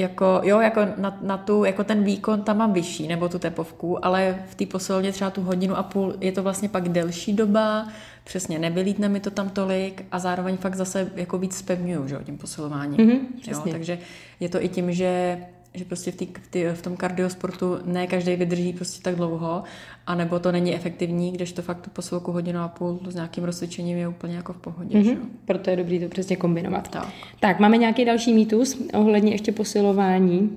[0.00, 4.04] jako, jo, jako na, na tu, jako ten výkon tam mám vyšší, nebo tu tepovku,
[4.04, 7.88] ale v té posilovně třeba tu hodinu a půl je to vlastně pak delší doba,
[8.24, 12.20] přesně nevylítne mi to tam tolik a zároveň fakt zase jako víc spevňuju, že jo,
[12.24, 12.96] tím posilováním.
[12.96, 13.98] Mm-hmm, jo, takže
[14.40, 15.38] je to i tím, že
[15.74, 19.62] že prostě v, tý, tý, v tom kardiosportu ne každý vydrží prostě tak dlouho,
[20.06, 23.98] anebo to není efektivní, když to fakt tu posilku hodinu a půl s nějakým rozcvičením
[23.98, 24.98] je úplně jako v pohodě.
[24.98, 25.04] Mm-hmm.
[25.04, 25.16] Že?
[25.44, 26.88] Proto je dobrý to přesně kombinovat.
[26.88, 27.08] Tak.
[27.40, 30.56] tak, máme nějaký další mýtus ohledně ještě posilování.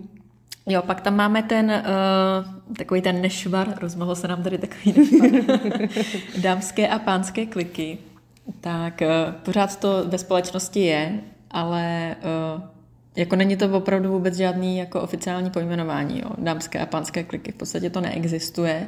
[0.67, 5.49] Jo, pak tam máme ten uh, takový ten nešvar, rozmohl se nám tady takový nešvar,
[6.41, 7.97] dámské a pánské kliky.
[8.62, 11.19] Tak uh, pořád to ve společnosti je,
[11.52, 12.15] ale
[12.56, 12.72] uh,
[13.15, 16.30] jako není to opravdu vůbec žádný jako oficiální pojmenování, jo.
[16.38, 18.88] dámské a pánské kliky, v podstatě to neexistuje.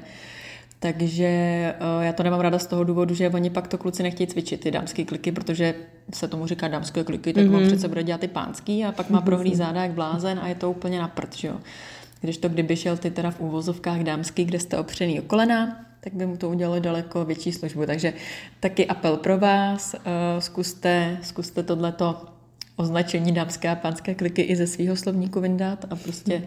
[0.80, 4.28] Takže uh, já to nemám ráda z toho důvodu, že oni pak to kluci nechtějí
[4.28, 5.76] cvičit, ty dámské kliky, protože
[6.14, 7.56] se tomu říká dámské kliky, tak mm-hmm.
[7.56, 10.56] on přece bude dělat ty pánský a pak má prohlý záda jak blázen a je
[10.56, 11.56] to úplně na prd, jo.
[12.22, 16.14] Když to kdyby šel ty teda v úvozovkách dámský, kde jste opřený o kolena, tak
[16.14, 17.86] by mu to udělalo daleko větší službu.
[17.86, 18.14] Takže
[18.60, 20.02] taky apel pro vás, uh,
[20.40, 22.35] zkuste, zkuste tohleto
[22.76, 26.44] označení dámské a pánské kliky i ze svého slovníku vyndat a prostě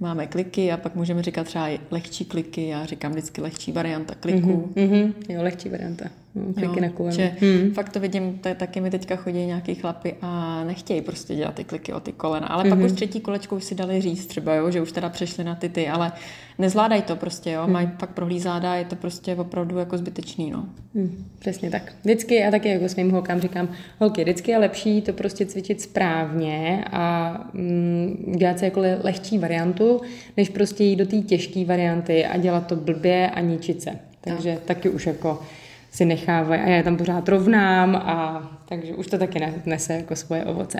[0.00, 4.14] máme kliky a pak můžeme říkat třeba i lehčí kliky, já říkám vždycky lehčí varianta
[4.14, 4.72] kliků.
[4.74, 6.04] Mm-hmm, jo, lehčí varianta.
[6.34, 7.16] Mm, kliky jo, na koleno.
[7.16, 7.74] Že mm.
[7.74, 11.64] Fakt to vidím, t- taky mi teďka chodí nějaký chlapy a nechtějí prostě dělat ty
[11.64, 12.68] kliky o ty kolena, ale mm-hmm.
[12.68, 12.86] pak mhm.
[12.86, 15.68] už třetí kolečko už si dali říct třeba, jo, že už teda přešli na ty
[15.68, 16.12] ty, ale
[16.58, 17.72] nezvládají to prostě, jo, mm.
[17.72, 20.64] mají pak prohlí záda, je to prostě opravdu jako zbytečný, no.
[20.94, 21.92] Mm, přesně tak.
[22.04, 23.68] Vždycky, já taky jako svým holkám říkám,
[23.98, 29.38] holky, vždycky je lepší to prostě cvičit správně a mm, dělat si jako le- lehčí
[29.38, 30.00] variantu,
[30.36, 33.90] než prostě jít do té těžké varianty a dělat to blbě a ničit se.
[34.20, 34.64] Takže tak.
[34.64, 35.40] taky už jako
[35.94, 40.16] si nechávají a já je tam pořád rovnám a takže už to taky nese jako
[40.16, 40.78] svoje ovoce.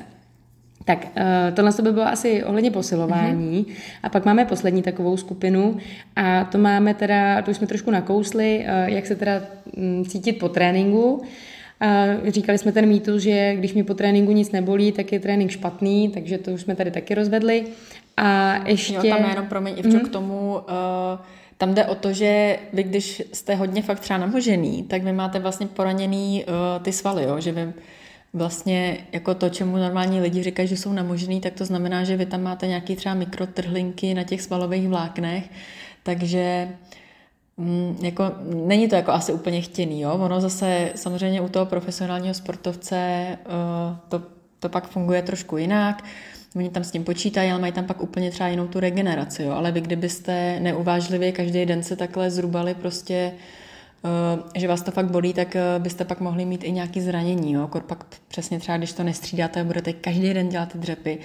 [0.85, 3.67] Tak eh, tohle by bylo asi ohledně posilování.
[3.69, 3.75] Mm-hmm.
[4.03, 5.77] A pak máme poslední takovou skupinu
[6.17, 9.41] a to máme teda, to už jsme trošku nakousli, eh, jak se teda
[9.77, 11.23] mm, cítit po tréninku.
[11.81, 15.51] A říkali jsme ten mýtus, že když mi po tréninku nic nebolí, tak je trénink
[15.51, 17.65] špatný, takže to už jsme tady taky rozvedli.
[18.17, 18.95] A ještě...
[18.95, 20.09] Jo, tam jenom, promiň, Ivčo, mm-hmm.
[20.09, 20.55] k tomu...
[20.55, 21.21] Uh
[21.59, 25.39] tam jde o to, že vy, když jste hodně fakt třeba namožený, tak vy máte
[25.39, 27.41] vlastně poraněný uh, ty svaly, jo?
[27.41, 27.73] že vy
[28.35, 32.27] vlastně jako to, čemu normální lidi říkají, že jsou namožený, tak to znamená, že vy
[32.27, 35.51] tam máte nějaký třeba mikrotrhlinky na těch svalových vláknech,
[36.03, 36.69] takže
[37.57, 40.13] mm, jako, není to jako asi úplně chtěný, jo?
[40.13, 44.23] Ono zase samozřejmě u toho profesionálního sportovce uh, to,
[44.59, 46.05] to pak funguje trošku jinak.
[46.57, 49.53] Oni tam s tím počítají, ale mají tam pak úplně třeba jinou tu regeneraci, jo?
[49.53, 53.33] Ale vy kdybyste neuvážlivě každý den se takhle zrubali prostě
[54.05, 57.53] Eh, že vás to fakt bolí, tak eh, byste pak mohli mít i nějaké zranění.
[57.53, 57.69] Jo?
[57.69, 61.19] Kor pak přesně třeba, když to nestřídáte a budete každý den dělat ty dřepy,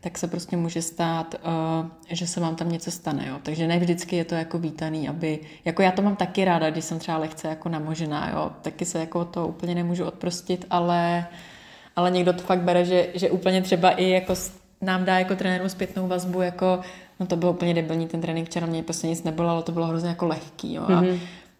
[0.00, 3.26] tak se prostě může stát, uh, že se vám tam něco stane.
[3.28, 3.38] Jo?
[3.42, 6.84] Takže ne vždycky je to jako vítaný, aby, jako já to mám taky ráda, když
[6.84, 8.50] jsem třeba lehce jako namožená, jo?
[8.62, 11.26] taky se jako to úplně nemůžu odprostit, ale,
[11.96, 14.34] ale někdo to fakt bere, že, že úplně třeba i jako
[14.80, 16.80] nám dá jako trenéru zpětnou vazbu, jako
[17.20, 19.86] no to bylo úplně debilní ten trénink, včera mě prostě nic nebylo, ale to bylo
[19.86, 20.74] hrozně jako lehký.
[20.74, 20.82] Jo?
[20.82, 21.18] A, mm-hmm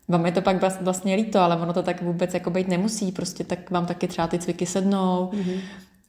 [0.09, 3.44] vám je to pak vlastně líto, ale ono to tak vůbec jako být nemusí, prostě
[3.44, 5.61] tak vám taky třeba ty cviky sednou, mm-hmm.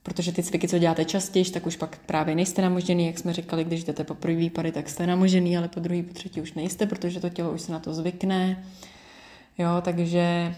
[0.04, 3.64] protože ty cviky, co děláte častěji, tak už pak právě nejste namožený, jak jsme říkali,
[3.64, 6.86] když jdete po první výpady, tak jste namožený, ale po druhý, po třetí už nejste,
[6.86, 8.64] protože to tělo už se na to zvykne.
[9.58, 10.56] Jo, takže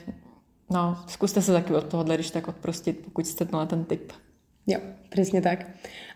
[0.70, 4.12] no, zkuste se taky od tohohle, když tak odprostit, pokud jste na ten typ.
[4.68, 4.80] Jo,
[5.10, 5.66] přesně tak.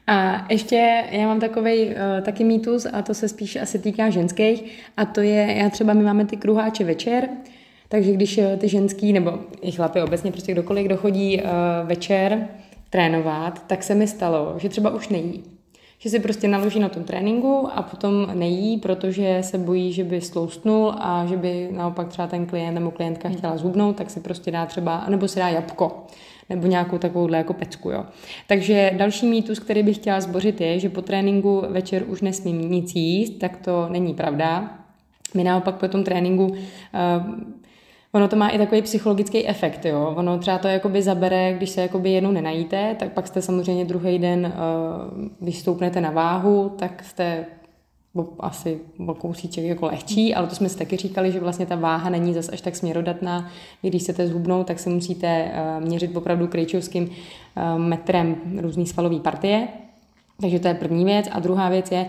[0.07, 4.83] A ještě já mám takový uh, taky mýtus a to se spíš asi týká ženských
[4.97, 7.29] a to je, já třeba my máme ty kruháče večer,
[7.89, 11.49] takže když uh, ty ženský nebo i chlapy obecně prostě kdokoliv, kdo chodí uh,
[11.87, 12.47] večer
[12.89, 15.43] trénovat, tak se mi stalo, že třeba už nejí.
[15.99, 20.21] Že si prostě naloží na tom tréninku a potom nejí, protože se bojí, že by
[20.21, 24.51] sloustnul a že by naopak třeba ten klient nebo klientka chtěla zhubnout, tak si prostě
[24.51, 26.05] dá třeba, nebo si dá jabko
[26.51, 27.91] nebo nějakou takovouhle jako pecku.
[27.91, 28.05] Jo.
[28.47, 32.95] Takže další mýtus, který bych chtěla zbořit, je, že po tréninku večer už nesmím nic
[32.95, 34.77] jíst, tak to není pravda.
[35.33, 36.55] My naopak po tom tréninku uh,
[38.13, 40.13] Ono to má i takový psychologický efekt, jo.
[40.17, 44.19] Ono třeba to jakoby zabere, když se jakoby jednou nenajíte, tak pak jste samozřejmě druhý
[44.19, 47.45] den, uh, když stoupnete na váhu, tak jste
[48.39, 52.09] asi o kousíček jako lehčí, ale to jsme si taky říkali, že vlastně ta váha
[52.09, 53.51] není zas až tak směrodatná.
[53.81, 57.09] Když chcete zhubnout, tak se musíte eh, měřit opravdu krejčovským
[57.55, 59.67] eh, metrem různý svalové partie.
[60.41, 61.29] Takže to je první věc.
[61.31, 62.05] A druhá věc je,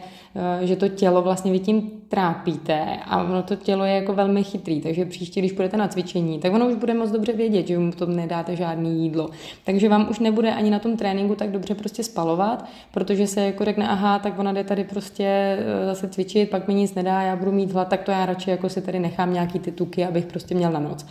[0.62, 4.44] eh, že to tělo vlastně vy tím trápíte a ono to tělo je jako velmi
[4.44, 7.78] chytrý, takže příště, když půjdete na cvičení, tak ono už bude moc dobře vědět, že
[7.78, 9.30] mu to nedáte žádný jídlo.
[9.64, 13.64] Takže vám už nebude ani na tom tréninku tak dobře prostě spalovat, protože se jako
[13.64, 17.36] řekne, aha, tak ona jde tady prostě eh, zase cvičit, pak mi nic nedá, já
[17.36, 20.26] budu mít hlad, tak to já radši jako si tady nechám nějaký ty tuky, abych
[20.26, 21.06] prostě měl na noc.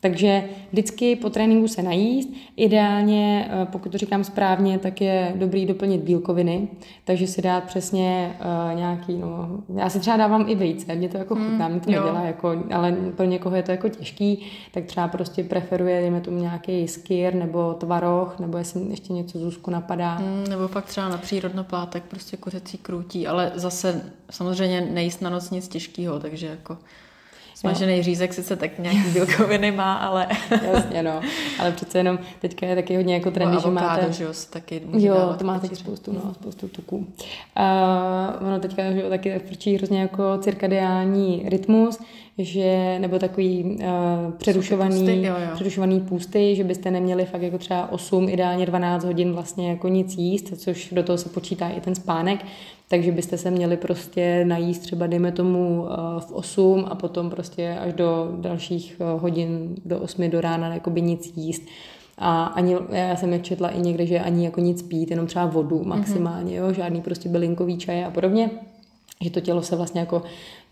[0.00, 2.28] Takže vždycky po tréninku se najíst.
[2.56, 6.68] Ideálně, eh, pokud to říkám správně, tak je dobrý doplnit bílkoviny,
[7.04, 11.18] takže si dát přesně uh, nějaký, no, já si třeba dávám i vejce, mě to
[11.18, 12.02] jako hmm, chutná, mě to jo.
[12.02, 16.38] nedělá, jako, ale pro někoho je to jako těžký, tak třeba prostě preferuje, dejme tomu
[16.40, 20.14] nějaký skyr nebo tvaroh, nebo jestli ještě něco z úzku napadá.
[20.14, 25.50] Hmm, nebo pak třeba na přírodnoplátek, prostě kuřecí krůtí, ale zase samozřejmě nejíst na noc
[25.50, 26.78] nic těžkého, takže jako
[27.58, 30.26] Smažený řízek sice tak nějaký bílkoviny má, ale...
[30.72, 31.20] Jasně, no.
[31.58, 34.12] Ale přece jenom teďka je taky hodně jako trendy, že máte...
[34.12, 37.06] že jo, taky Jo, to má taky spoustu, no, spoustu tuků.
[37.56, 41.98] A ono teďka že jo, taky frčí hrozně jako cirkadiální rytmus,
[42.38, 45.50] že, nebo takový uh, přerušovaný, půsty, jo, jo.
[45.54, 50.14] přerušovaný půsty, že byste neměli fakt jako třeba 8, ideálně 12 hodin vlastně jako nic
[50.16, 52.44] jíst, což do toho se počítá i ten spánek,
[52.88, 57.78] takže byste se měli prostě najíst třeba, dejme tomu, uh, v 8 a potom prostě
[57.80, 61.62] až do dalších uh, hodin, do 8 do rána, jakoby nic jíst.
[62.18, 65.46] A ani, já jsem je četla i někde, že ani jako nic pít, jenom třeba
[65.46, 68.50] vodu maximálně, jo, žádný prostě bylinkový čaje a podobně,
[69.20, 70.22] že to tělo se vlastně jako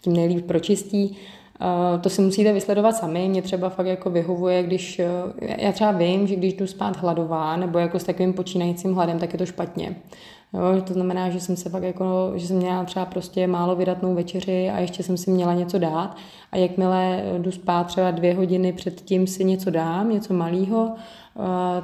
[0.01, 1.17] tím nejlíp pročistí.
[1.61, 3.29] Uh, to si musíte vysledovat sami.
[3.29, 7.57] Mě třeba fakt jako vyhovuje, když uh, já třeba vím, že když jdu spát hladová
[7.57, 9.97] nebo jako s takovým počínajícím hladem, tak je to špatně.
[10.53, 14.15] Jo, to znamená, že jsem se fakt jako, že jsem měla třeba prostě málo vydatnou
[14.15, 16.17] večeři a ještě jsem si měla něco dát
[16.53, 20.93] a jakmile jdu spát třeba dvě hodiny předtím si něco dám, něco malého,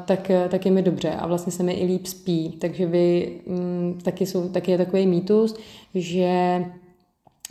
[0.04, 2.56] tak, tak je mi dobře a vlastně se mi i líp spí.
[2.61, 5.56] Takže vy mm, taky, jsou, taky je takový mýtus,
[5.94, 6.64] že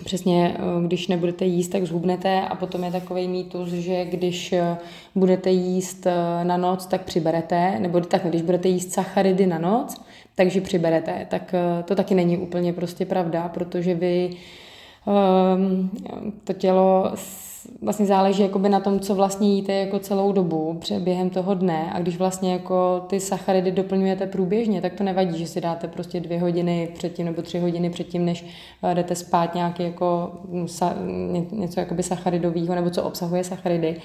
[0.03, 4.77] Přesně, eh, když nebudete jíst, tak zhubnete a potom je takový mýtus, že když eh,
[5.15, 10.01] budete jíst eh, na noc, tak přiberete, nebo tak, když budete jíst sacharidy na noc,
[10.35, 11.27] takže přiberete.
[11.29, 11.55] Tak
[11.85, 14.29] to taky není úplně prostě pravda, protože vy
[15.07, 15.89] ehm,
[16.43, 17.11] to tělo
[17.81, 21.89] vlastně záleží jakoby na tom, co vlastně jíte jako celou dobu během toho dne.
[21.93, 26.19] A když vlastně jako ty sacharidy doplňujete průběžně, tak to nevadí, že si dáte prostě
[26.19, 28.45] dvě hodiny předtím nebo tři hodiny předtím, než
[28.83, 30.31] eh, jdete spát nějaký jako
[31.51, 33.95] něco jakoby sacharidového nebo co obsahuje sacharidy.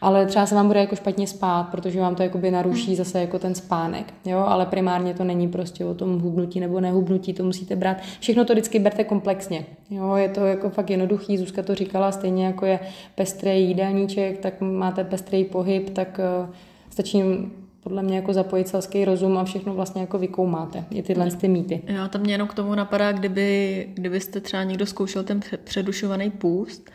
[0.00, 2.96] Ale třeba se vám bude jako špatně spát, protože vám to jakoby naruší hmm.
[2.96, 7.32] zase jako ten spánek, jo, ale primárně to není prostě o tom hubnutí nebo nehubnutí,
[7.32, 11.62] to musíte brát, všechno to vždycky berte komplexně, jo, je to jako fakt jednoduchý, Zuzka
[11.62, 12.80] to říkala, stejně jako je
[13.14, 16.54] pestrý jídelníček, tak máte pestrý pohyb, tak uh,
[16.90, 17.22] stačí
[17.84, 21.82] podle mě jako zapojit selský rozum a všechno vlastně jako vykoumáte, i tyhle ty mýty.
[21.86, 26.90] Já tam mě jenom k tomu napadá, kdyby, kdybyste třeba někdo zkoušel ten předušovaný půst,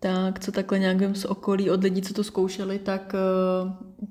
[0.00, 4.06] tak co takhle nějak z okolí od lidí, co to zkoušeli, tak eh,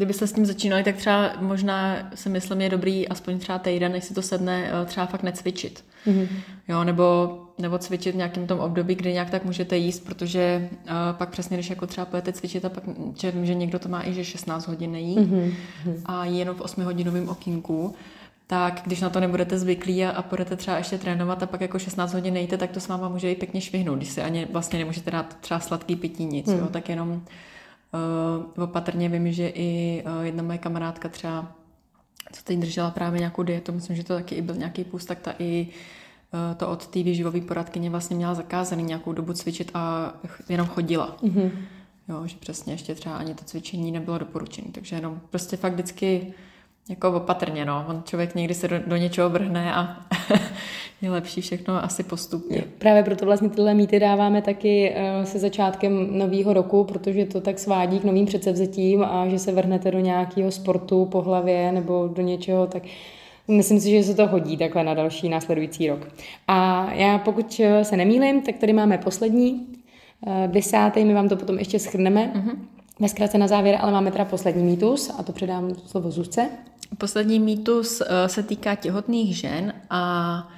[0.00, 4.04] kdybyste s tím začínali, tak třeba možná si myslím, je dobrý aspoň třeba týden, než
[4.04, 5.84] si to sedne, eh, třeba fakt necvičit.
[6.06, 6.28] Mm-hmm.
[6.68, 10.90] Jo, nebo, nebo cvičit v nějakém tom období, kdy nějak tak můžete jíst, protože uh,
[11.12, 12.84] pak přesně, když jako třeba pojete cvičit a pak
[13.34, 15.52] vím, že někdo to má i, že 16 hodin nejí mm-hmm.
[16.04, 17.94] a jenom v 8 hodinovém okinku,
[18.46, 21.78] tak když na to nebudete zvyklí a, a budete třeba ještě trénovat a pak jako
[21.78, 24.78] 16 hodin nejte, tak to s váma může i pěkně švihnout, když si ani vlastně
[24.78, 26.58] nemůžete dát třeba sladký pití nic, hmm.
[26.58, 27.22] jo, tak jenom
[27.94, 31.52] uh, opatrně vím, že i uh, jedna moje kamarádka třeba,
[32.32, 35.20] co teď držela právě nějakou dietu, myslím, že to taky i byl nějaký půst, tak
[35.20, 35.66] ta i
[36.32, 40.14] uh, to od té výživové poradkyně vlastně měla zakázaný nějakou dobu cvičit a
[40.48, 41.16] jenom chodila.
[41.22, 41.50] Mm-hmm.
[42.08, 46.34] Jo, že přesně ještě třeba ani to cvičení nebylo doporučené, takže jenom prostě fakt vždycky
[46.88, 47.84] jako opatrně, no.
[47.88, 49.96] On člověk někdy se do, do něčeho vrhne a
[51.02, 52.64] je lepší všechno asi postupně.
[52.78, 57.58] Právě proto vlastně tyhle mýty dáváme taky uh, se začátkem nového roku, protože to tak
[57.58, 62.22] svádí k novým předsevzetím a že se vrhnete do nějakého sportu po hlavě nebo do
[62.22, 62.82] něčeho, tak
[63.50, 66.08] Myslím si, že se to hodí takhle na další následující rok.
[66.48, 69.66] A já pokud se nemýlim, tak tady máme poslední,
[70.26, 72.32] eh, desátý, my vám to potom ještě schrneme.
[72.34, 72.56] Uh-huh.
[73.00, 76.50] Ve zkratce na závěr, ale máme teda poslední mýtus a to předám slovo Zuzce.
[76.98, 80.48] Poslední mýtus eh, se týká těhotných žen a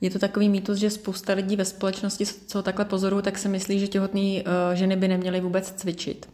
[0.00, 3.80] je to takový mýtus, že spousta lidí ve společnosti, co takhle pozorují, tak si myslí,
[3.80, 4.42] že těhotné eh,
[4.76, 6.28] ženy by neměly vůbec cvičit.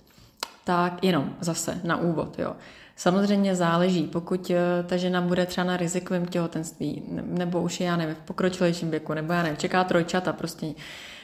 [0.65, 2.57] Tak jenom zase na úvod, jo.
[2.97, 7.97] Samozřejmě záleží, pokud eh, ta žena bude třeba na rizikovém těhotenství, nebo už je, já
[7.97, 10.67] nevím, v pokročilejším věku, nebo já nevím, čeká trojčata, prostě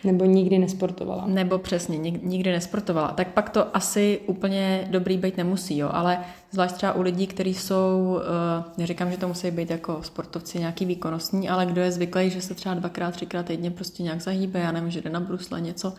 [0.04, 1.24] nebo nikdy nesportovala.
[1.26, 3.08] Nebo přesně, nikdy nesportovala.
[3.08, 5.88] Tak pak to asi úplně dobrý být nemusí, jo.
[5.92, 6.18] Ale
[6.50, 10.84] zvlášť třeba u lidí, kteří jsou, uh, neříkám, že to musí být jako sportovci nějaký
[10.84, 14.72] výkonnostní, ale kdo je zvyklý, že se třeba dvakrát, třikrát týdně prostě nějak zahýbe, já
[14.72, 15.92] nevím, že jde na brusle něco,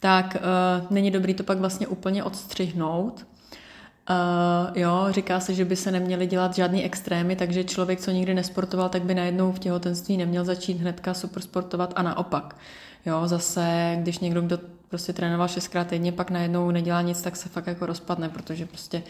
[0.00, 3.26] tak uh, není dobrý to pak vlastně úplně odstřihnout,
[4.10, 8.34] Uh, jo, říká se, že by se neměly dělat žádný extrémy, takže člověk, co nikdy
[8.34, 12.56] nesportoval, tak by najednou v těhotenství neměl začít hnedka super sportovat a naopak.
[13.06, 17.48] Jo, zase, když někdo, kdo prostě trénoval šestkrát týdně, pak najednou nedělá nic, tak se
[17.48, 19.02] fakt jako rozpadne, protože prostě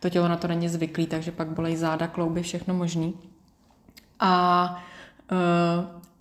[0.00, 3.14] to tělo na to není zvyklý, takže pak bolej záda, klouby, všechno možný.
[4.20, 4.82] A
[5.32, 5.38] uh,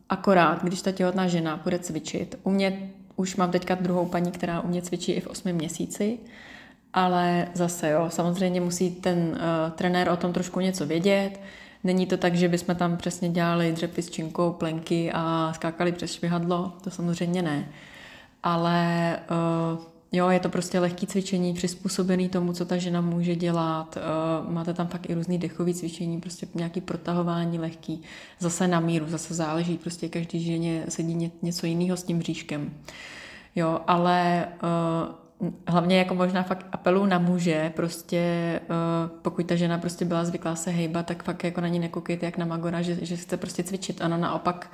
[0.10, 4.62] akorát, když ta těhotná žena bude cvičit, u mě už mám teďka druhou paní, která
[4.62, 6.18] u mě cvičí i v osmi měsíci,
[6.93, 11.39] ale zase jo, samozřejmě musí ten uh, trenér o tom trošku něco vědět,
[11.84, 16.14] Není to tak, že bychom tam přesně dělali dřepy s činkou, plenky a skákali přes
[16.14, 17.70] švihadlo, to samozřejmě ne.
[18.44, 19.20] Ale
[19.76, 23.98] uh, jo, je to prostě lehký cvičení, přizpůsobený tomu, co ta žena může dělat.
[24.46, 28.02] Uh, máte tam fakt i různý dechový cvičení, prostě nějaký protahování lehký,
[28.40, 32.74] zase na míru, zase záleží, prostě každý ženě sedí něco jiného s tím bříškem.
[33.56, 35.27] Jo, ale uh,
[35.68, 40.56] hlavně jako možná fakt apelu na muže, prostě uh, pokud ta žena prostě byla zvyklá
[40.56, 43.64] se hejbat, tak fakt jako na ní nekoukejte jak na Magora, že, že chce prostě
[43.64, 44.02] cvičit.
[44.02, 44.70] Ano, naopak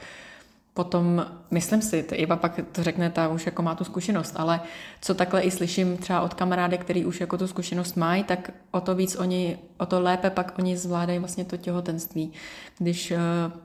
[0.74, 4.62] potom, myslím si, Iva pak to řekne, ta už jako má tu zkušenost, ale
[5.02, 8.82] co takhle i slyším třeba od kamarádek, který už jako tu zkušenost mají, tak o
[8.82, 12.32] to víc oni, o to lépe pak oni zvládají vlastně to těhotenství,
[12.78, 13.18] když uh,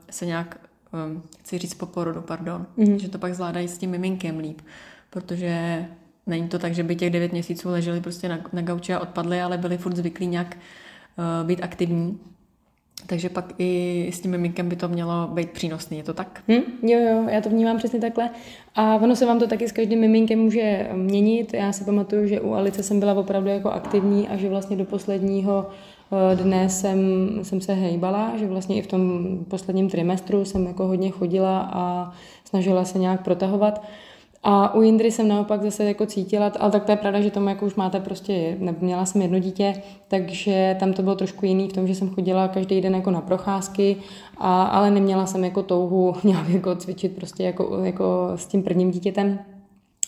[0.09, 0.59] se nějak,
[1.05, 2.95] um, chci říct po porodu, pardon, mm-hmm.
[2.95, 4.61] že to pak zvládají s tím miminkem líp,
[5.09, 5.85] protože
[6.29, 9.41] Není to tak, že by těch devět měsíců leželi prostě na, na gauči a odpadli,
[9.41, 10.57] ale byli furt zvyklí nějak
[11.17, 12.19] uh, být aktivní.
[13.07, 16.43] Takže pak i s tím miminkem by to mělo být přínosný, je to tak?
[16.47, 18.29] Hmm, jo, jo, já to vnímám přesně takhle.
[18.75, 21.53] A ono se vám to taky s každým miminkem může měnit.
[21.53, 24.85] Já si pamatuju, že u Alice jsem byla opravdu jako aktivní a že vlastně do
[24.85, 25.69] posledního
[26.31, 26.99] eh, dne jsem,
[27.41, 32.13] jsem se hejbala, že vlastně i v tom posledním trimestru jsem jako hodně chodila a
[32.45, 33.83] snažila se nějak protahovat.
[34.43, 37.49] A u Jindry jsem naopak zase jako cítila, ale tak to je pravda, že tomu
[37.49, 41.73] jako už máte prostě, měla jsem jedno dítě, takže tam to bylo trošku jiný v
[41.73, 43.95] tom, že jsem chodila každý den jako na procházky,
[44.37, 48.91] a, ale neměla jsem jako touhu nějak jako cvičit prostě jako, jako s tím prvním
[48.91, 49.39] dítětem.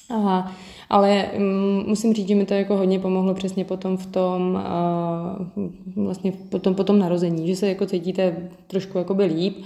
[0.10, 0.52] Aha,
[0.90, 4.64] ale um, musím říct, že mi to jako hodně pomohlo přesně potom v tom,
[5.56, 9.58] uh, vlastně potom, potom narození, že se jako cítíte trošku jakoby líp,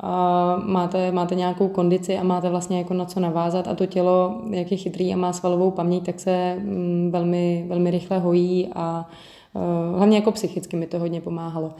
[0.00, 4.40] a máte, máte nějakou kondici a máte vlastně jako na co navázat a to tělo,
[4.50, 9.08] jak je chytrý a má svalovou paměť, tak se um, velmi, velmi rychle hojí a
[9.54, 11.70] uh, hlavně jako psychicky mi to hodně pomáhalo.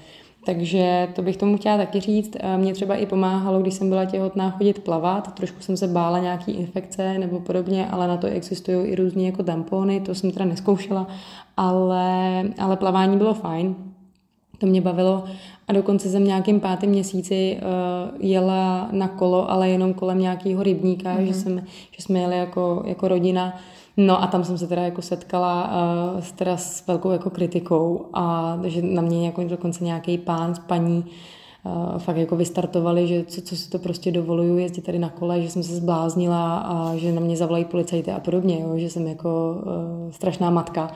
[0.47, 2.37] Takže to bych tomu chtěla taky říct.
[2.57, 5.35] Mě třeba i pomáhalo, když jsem byla těhotná, chodit plavat.
[5.35, 9.43] Trošku jsem se bála nějaký infekce nebo podobně, ale na to existují i různé jako
[9.43, 11.07] tampony, to jsem teda neskoušela,
[11.57, 13.75] ale, ale plavání bylo fajn.
[14.59, 15.25] To mě bavilo
[15.69, 21.17] a dokonce jsem nějakým pátým měsíci uh, jela na kolo, ale jenom kolem nějakého rybníka,
[21.17, 21.27] mm-hmm.
[21.27, 23.55] že, jsem, že jsme jeli jako, jako rodina
[23.97, 25.71] No a tam jsem se teda jako setkala
[26.15, 30.55] uh, s, teda s velkou jako kritikou a že na mě jako dokonce nějaký pán,
[30.67, 31.05] paní
[31.65, 35.43] uh, fakt jako vystartovali, že co, co si to prostě dovoluju jezdit tady na kole,
[35.43, 39.07] že jsem se zbláznila a že na mě zavolají policajty a podobně, jo, že jsem
[39.07, 40.91] jako uh, strašná matka.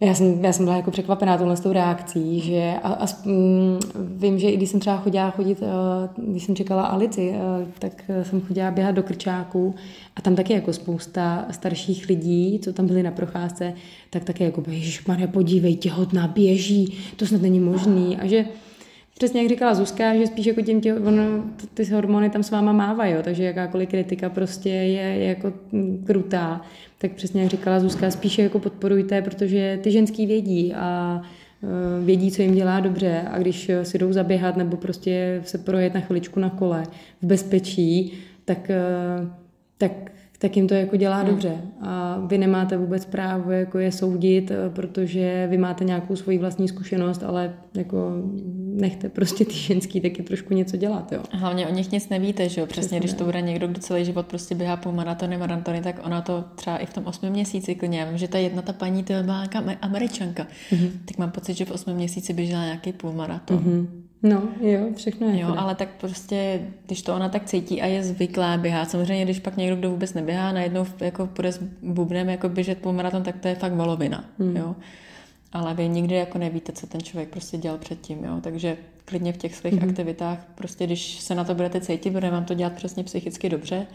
[0.00, 3.78] Já jsem, já jsem byla jako překvapená tohle s tou reakcí, že a, a, mm,
[3.94, 8.10] vím, že i když jsem třeba chodila chodit, uh, když jsem čekala Alici, uh, tak
[8.22, 9.74] jsem chodila běhat do krčáků
[10.16, 13.72] a tam taky jako spousta starších lidí, co tam byli na procházce,
[14.10, 14.62] tak taky jako,
[15.08, 18.16] Maria, podívej, těhotná běží, to snad není možný.
[18.16, 18.44] A že
[19.18, 21.44] Přesně jak říkala Zuzka, že spíš jako tím, tě, ono,
[21.74, 25.52] ty hormony tam s váma mávají, jo, takže jakákoliv kritika prostě je, je jako
[26.06, 26.60] krutá.
[26.98, 31.22] Tak přesně jak říkala Zuzka, spíše jako podporujte, protože ty ženský vědí a
[31.62, 35.94] e, vědí, co jim dělá dobře a když si jdou zaběhat nebo prostě se projet
[35.94, 36.84] na chviličku na kole
[37.22, 38.12] v bezpečí,
[38.44, 38.80] tak, e,
[39.78, 39.92] tak
[40.38, 41.30] tak jim to jako dělá hmm.
[41.30, 41.60] dobře.
[41.80, 46.68] A vy nemáte vůbec právo jako je soudit, eh, protože vy máte nějakou svoji vlastní
[46.68, 48.12] zkušenost, ale jako
[48.74, 51.22] nechte prostě ty ženský taky trošku něco dělat, jo.
[51.30, 52.66] Hlavně o nich nic nevíte, že jo?
[52.66, 56.00] Přesně, Přesně když to bude někdo, kdo celý život prostě běhá po maratony, maratony, tak
[56.06, 58.00] ona to třeba i v tom osmém měsíci klidně.
[58.00, 60.46] Já vím, že ta jedna ta paní, to byla nějaká američanka.
[60.70, 60.90] Mm-hmm.
[61.04, 63.58] Tak mám pocit, že v osmém měsíci běžela nějaký půlmaraton.
[63.58, 64.07] Mm-hmm.
[64.22, 65.40] No, jo, všechno je.
[65.40, 69.38] Jo, ale tak prostě, když to ona tak cítí a je zvyklá běhat, samozřejmě, když
[69.38, 73.48] pak někdo, kdo vůbec neběhá, najednou jako půjde s bubnem jako běžet maraton, tak to
[73.48, 74.56] je fakt volovina, hmm.
[74.56, 74.76] jo.
[75.52, 78.40] Ale vy nikdy jako nevíte, co ten člověk prostě dělal předtím, jo.
[78.40, 79.88] Takže klidně v těch svých hmm.
[79.88, 83.86] aktivitách, prostě když se na to budete cítit, bude vám to dělat přesně psychicky dobře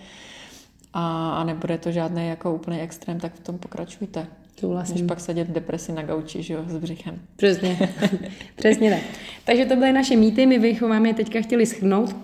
[0.94, 4.28] a, a nebude to žádný jako úplný extrém, tak v tom pokračujte.
[4.60, 4.96] Souhlasím.
[4.96, 7.20] Než pak sedět v depresi na gauči, že jo, s břichem.
[7.36, 7.90] Přesně.
[8.56, 9.02] Přesně tak.
[9.46, 12.16] Takže to byly naše mýty, my bychom vám je teďka chtěli schrnout.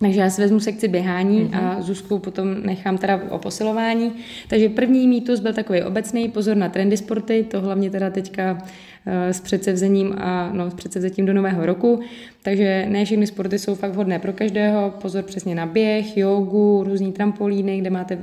[0.00, 1.78] Takže já si vezmu sekci běhání mm-hmm.
[1.78, 4.12] a Zuzku potom nechám teda o posilování.
[4.48, 8.58] Takže první mýtus byl takový obecný, pozor na trendy sporty, to hlavně teda teďka
[9.06, 12.00] s předsevzením a no, s předsevzetím do nového roku.
[12.42, 14.94] Takže ne všechny sporty jsou fakt vhodné pro každého.
[15.02, 18.18] Pozor přesně na běh, jogu, různý trampolíny, kde máte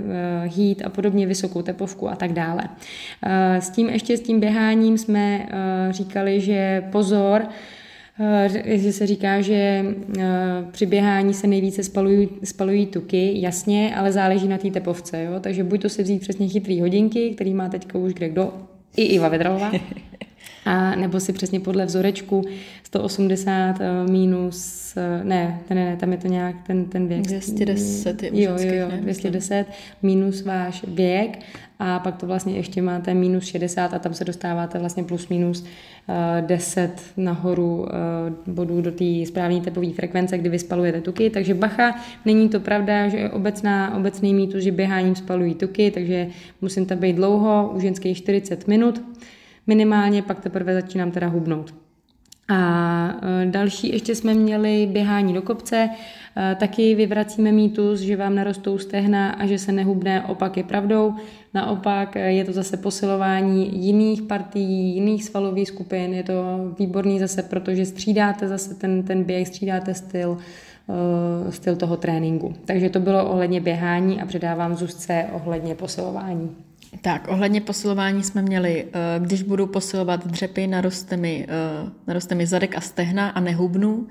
[0.45, 2.63] hít eh, a podobně, vysokou tepovku a tak dále.
[3.25, 5.47] Eh, s tím ještě s tím běháním jsme
[5.91, 7.47] říkali, že pozor,
[8.19, 9.85] Eh, že se říká, že
[10.19, 10.23] eh,
[10.71, 15.39] při běhání se nejvíce spalují, spalují tuky, jasně, ale záleží na té tepovce, jo?
[15.39, 18.53] takže buď to se vzít přesně chytrý hodinky, který má teďka už kde kdo,
[18.95, 19.71] i Iva Vedralová,
[20.65, 22.41] a nebo si přesně podle vzorečku
[22.83, 24.93] 180 eh, minus,
[25.23, 27.21] ne, ne, ne, tam je to nějak ten, ten věk.
[27.21, 29.65] 210 je jo, jo, jo, 210
[30.01, 31.39] minus váš věk
[31.79, 35.65] a pak to vlastně ještě máte minus 60 a tam se dostáváte vlastně plus minus
[36.41, 41.29] 10 nahoru eh, bodů do té správné tepové frekvence, kdy vy spalujete tuky.
[41.29, 41.95] Takže bacha,
[42.25, 46.27] není to pravda, že je obecná, obecný mýtus, že běháním spalují tuky, takže
[46.61, 49.01] musím tam být dlouho, u ženských 40 minut
[49.67, 51.73] minimálně, pak teprve začínám teda hubnout.
[52.49, 55.89] A e, další ještě jsme měli běhání do kopce,
[56.37, 61.13] e, taky vyvracíme mýtus, že vám narostou stehna a že se nehubne, opak je pravdou.
[61.53, 66.33] Naopak e, je to zase posilování jiných partií, jiných svalových skupin, je to
[66.79, 70.37] výborný zase, protože střídáte zase ten, ten běh, střídáte styl,
[71.49, 72.53] styl toho tréninku.
[72.65, 76.55] Takže to bylo ohledně běhání a předávám Zuzce ohledně posilování.
[77.01, 82.45] Tak, ohledně posilování jsme měli, eh, když budu posilovat dřepy, naroste mi, eh, naroste mi
[82.47, 84.07] zadek a stehna a nehubnu,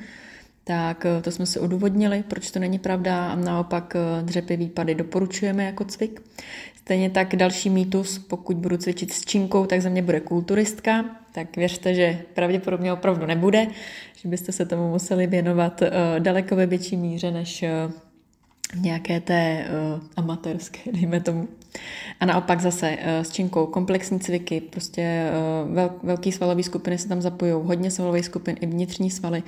[0.64, 5.64] tak eh, to jsme si odůvodnili, proč to není pravda a naopak dřepy výpady doporučujeme
[5.64, 6.22] jako cvik.
[6.76, 11.56] Stejně tak další mýtus, pokud budu cvičit s činkou, tak ze mě bude kulturistka, tak
[11.56, 13.66] věřte, že pravděpodobně opravdu nebude,
[14.16, 15.82] že byste se tomu museli věnovat
[16.18, 17.64] daleko ve větší míře než
[18.80, 19.64] nějaké té
[19.94, 21.48] uh, amatérské, dejme tomu.
[22.20, 25.30] A naopak zase uh, s činkou komplexní cviky, prostě
[25.64, 29.42] uh, vel, velký svalový skupiny se tam zapojují, hodně svalových skupin i vnitřní svaly,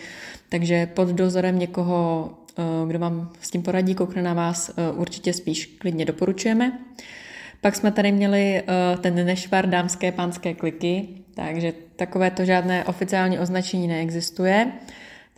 [0.48, 2.30] takže pod dozorem někoho,
[2.82, 6.78] uh, kdo vám s tím poradí, koukne na vás, uh, určitě spíš klidně doporučujeme.
[7.60, 13.38] Pak jsme tady měli uh, ten nešvar dámské pánské kliky, takže takové to žádné oficiální
[13.38, 14.72] označení neexistuje.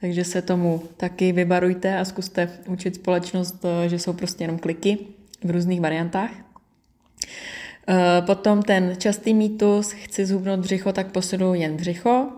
[0.00, 4.98] Takže se tomu taky vybarujte a zkuste učit společnost, uh, že jsou prostě jenom kliky
[5.44, 6.30] v různých variantách.
[6.30, 12.28] Uh, potom ten častý mýtus, chci zhubnout břicho, tak posedu jen břicho.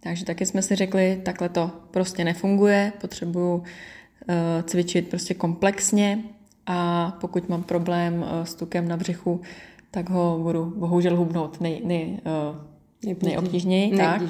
[0.00, 3.64] Takže taky jsme si řekli, takhle to prostě nefunguje, potřebuju
[4.28, 6.22] Eh, cvičit prostě komplexně
[6.66, 9.40] a pokud mám problém eh, s tukem na břichu,
[9.90, 12.71] tak ho budu bohužel hubnout nej, eh,
[13.22, 13.96] nejobtížněji.
[13.96, 14.22] Tak.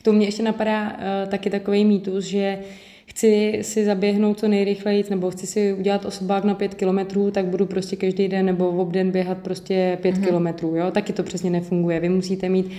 [0.00, 2.58] K tomu mě ještě napadá uh, taky takový mýtus, že
[3.06, 7.66] chci si zaběhnout co nejrychleji, nebo chci si udělat osobák na pět kilometrů, tak budu
[7.66, 10.24] prostě každý den nebo v obden běhat prostě pět mm-hmm.
[10.24, 12.00] kilometrů, jo, taky to přesně nefunguje.
[12.00, 12.70] Vy musíte mít uh,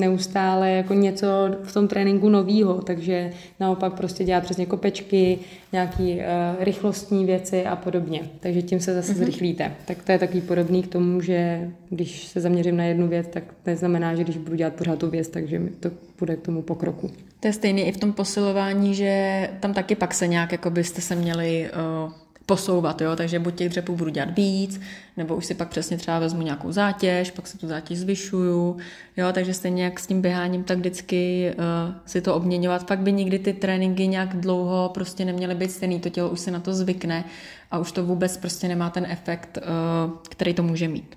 [0.00, 1.26] neustále jako něco
[1.62, 5.38] v tom tréninku novýho, takže naopak prostě dělat přesně kopečky,
[5.76, 8.20] nějaký uh, rychlostní věci a podobně.
[8.40, 9.16] Takže tím se zase mm-hmm.
[9.16, 9.72] zrychlíte.
[9.84, 13.44] Tak to je takový podobný k tomu, že když se zaměřím na jednu věc, tak
[13.66, 17.10] neznamená, že když budu dělat pořád tu věc, takže to bude k tomu pokroku.
[17.40, 21.00] To je stejné i v tom posilování, že tam taky pak se nějak, jako byste
[21.00, 21.70] se měli
[22.06, 22.12] uh,
[22.46, 23.16] posouvat, jo?
[23.16, 24.80] takže buď těch dřepů budu dělat víc,
[25.16, 28.76] nebo už si pak přesně třeba vezmu nějakou zátěž, pak si tu zátěž zvyšuju,
[29.16, 29.32] jo?
[29.32, 32.86] takže stejně jak s tím běháním, tak vždycky uh, si to obměňovat.
[32.86, 36.50] Pak by nikdy ty tréninky nějak dlouho prostě neměly být stejný, to tělo už se
[36.50, 37.24] na to zvykne
[37.70, 41.16] a už to vůbec prostě nemá ten efekt, uh, který to může mít.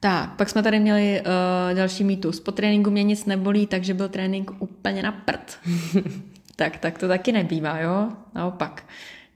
[0.00, 2.40] Tak, pak jsme tady měli uh, další mýtus.
[2.40, 5.58] Po tréninku mě nic nebolí, takže byl trénink úplně na prd.
[6.56, 8.08] tak, tak to taky nebývá, jo?
[8.34, 8.82] Naopak.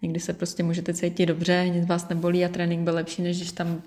[0.03, 3.53] Někdy se prostě můžete cítit dobře, nic vás nebolí a trénink byl lepší, než když
[3.53, 3.83] tam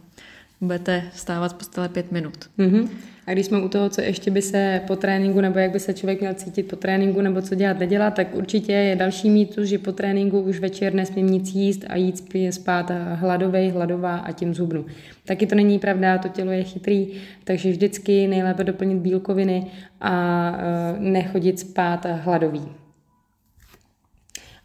[0.62, 2.50] budete vstávat z postele pět minut.
[2.60, 2.90] Mm-hmm.
[3.28, 5.94] A když jsme u toho, co ještě by se po tréninku, nebo jak by se
[5.94, 9.78] člověk měl cítit po tréninku, nebo co dělat, nedělat, tak určitě je další mýtus, že
[9.78, 14.86] po tréninku už večer nesmím nic jíst a jít spát hladovej, hladová a tím zubnu.
[15.26, 17.08] Taky to není pravda, to tělo je chytrý,
[17.44, 19.66] takže vždycky nejlépe doplnit bílkoviny
[20.02, 22.81] a e, nechodit spát hladový.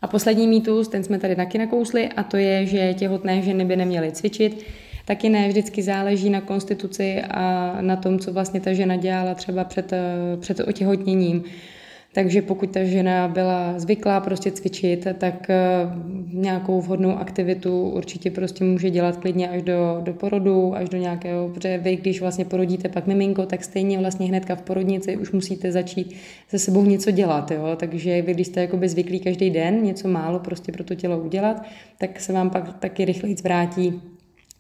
[0.03, 3.76] A poslední mýtus, ten jsme tady taky nakousli, a to je, že těhotné ženy by
[3.76, 4.64] neměly cvičit.
[5.05, 9.64] Taky ne, vždycky záleží na konstituci a na tom, co vlastně ta žena dělala třeba
[9.64, 11.44] před, eh, před otěhotněním.
[12.17, 15.57] Takže pokud ta žena byla zvyklá prostě cvičit, tak eh,
[16.33, 21.49] nějakou vhodnou aktivitu určitě prostě může dělat klidně až do, do porodu, až do nějakého,
[21.49, 25.73] protože vy, když vlastně porodíte pak miminko, tak stejně vlastně hnedka v porodnici už musíte
[25.73, 26.17] začít
[26.49, 27.77] se sebou něco dělat, jo?
[27.77, 31.62] takže vy, když jste jakoby zvyklí každý den něco málo prostě pro to tělo udělat,
[31.99, 34.01] tak se vám pak taky rychleji vrátí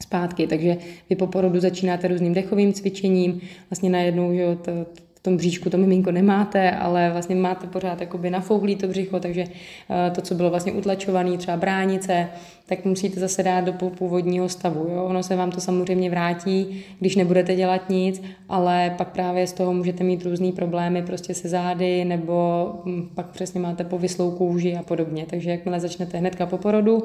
[0.02, 0.46] zpátky.
[0.46, 0.76] Takže
[1.10, 3.40] vy po porodu začínáte různým dechovým cvičením,
[3.70, 8.30] vlastně najednou, že to, v tom bříšku to miminko nemáte, ale vlastně máte pořád jakoby
[8.30, 12.28] nafouhlý to břicho, takže eh, to, co bylo vlastně utlačované, třeba bránice,
[12.66, 14.86] tak musíte zase dát do původního stavu.
[14.90, 15.04] Jo?
[15.04, 19.72] Ono se vám to samozřejmě vrátí, když nebudete dělat nic, ale pak právě z toho
[19.72, 24.82] můžete mít různé problémy prostě se zády, nebo hm, pak přesně máte povyslou kůži a
[24.82, 25.26] podobně.
[25.30, 27.04] Takže jakmile začnete hnedka po porodu,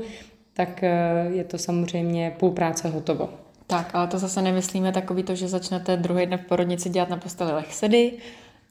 [0.53, 0.91] tak eh,
[1.33, 3.29] je to samozřejmě půl práce hotovo.
[3.71, 7.17] Tak, ale to zase nemyslíme takový to, že začnete druhý den v porodnici dělat na
[7.17, 8.13] posteli lechsedy,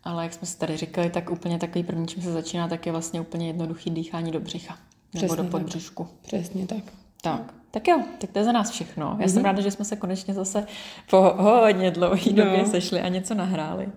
[0.05, 2.93] ale jak jsme si tady říkali, tak úplně takový první, čím se začíná, tak je
[2.93, 4.77] vlastně úplně jednoduchý dýchání do břicha.
[5.11, 6.09] Přesně nebo do podbřišku.
[6.23, 6.85] Přesně tak.
[7.23, 7.55] Tak.
[7.71, 9.07] Tak jo, tak to je za nás všechno.
[9.07, 9.29] Já mm-hmm.
[9.29, 9.45] jsem mhm.
[9.45, 10.67] ráda, že jsme se konečně zase
[11.11, 12.45] po hodně dlouhé no.
[12.45, 13.89] době sešli a něco nahráli.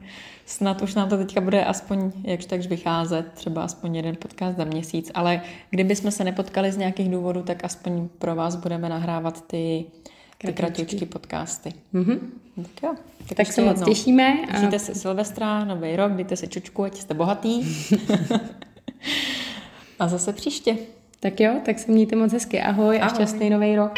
[0.45, 4.63] Snad už nám to teďka bude aspoň jakž takž vycházet, třeba aspoň jeden podcast za
[4.63, 9.47] měsíc, ale kdyby jsme se nepotkali z nějakých důvodů, tak aspoň pro vás budeme nahrávat
[9.47, 9.85] ty,
[10.45, 11.73] ty kratičky podcasty.
[11.93, 12.19] Mm-hmm.
[12.55, 12.95] Tak jo.
[13.27, 13.85] Tak, tak se moc jednou.
[13.93, 14.37] těšíme.
[14.57, 17.59] Užijte si Silvestra, nový rok, dejte si čučku, ať jste bohatý.
[19.99, 20.77] a zase příště.
[21.19, 22.61] Tak jo, tak se mějte moc hezky.
[22.61, 22.99] Ahoj, Ahoj.
[23.01, 23.91] a šťastný nový rok.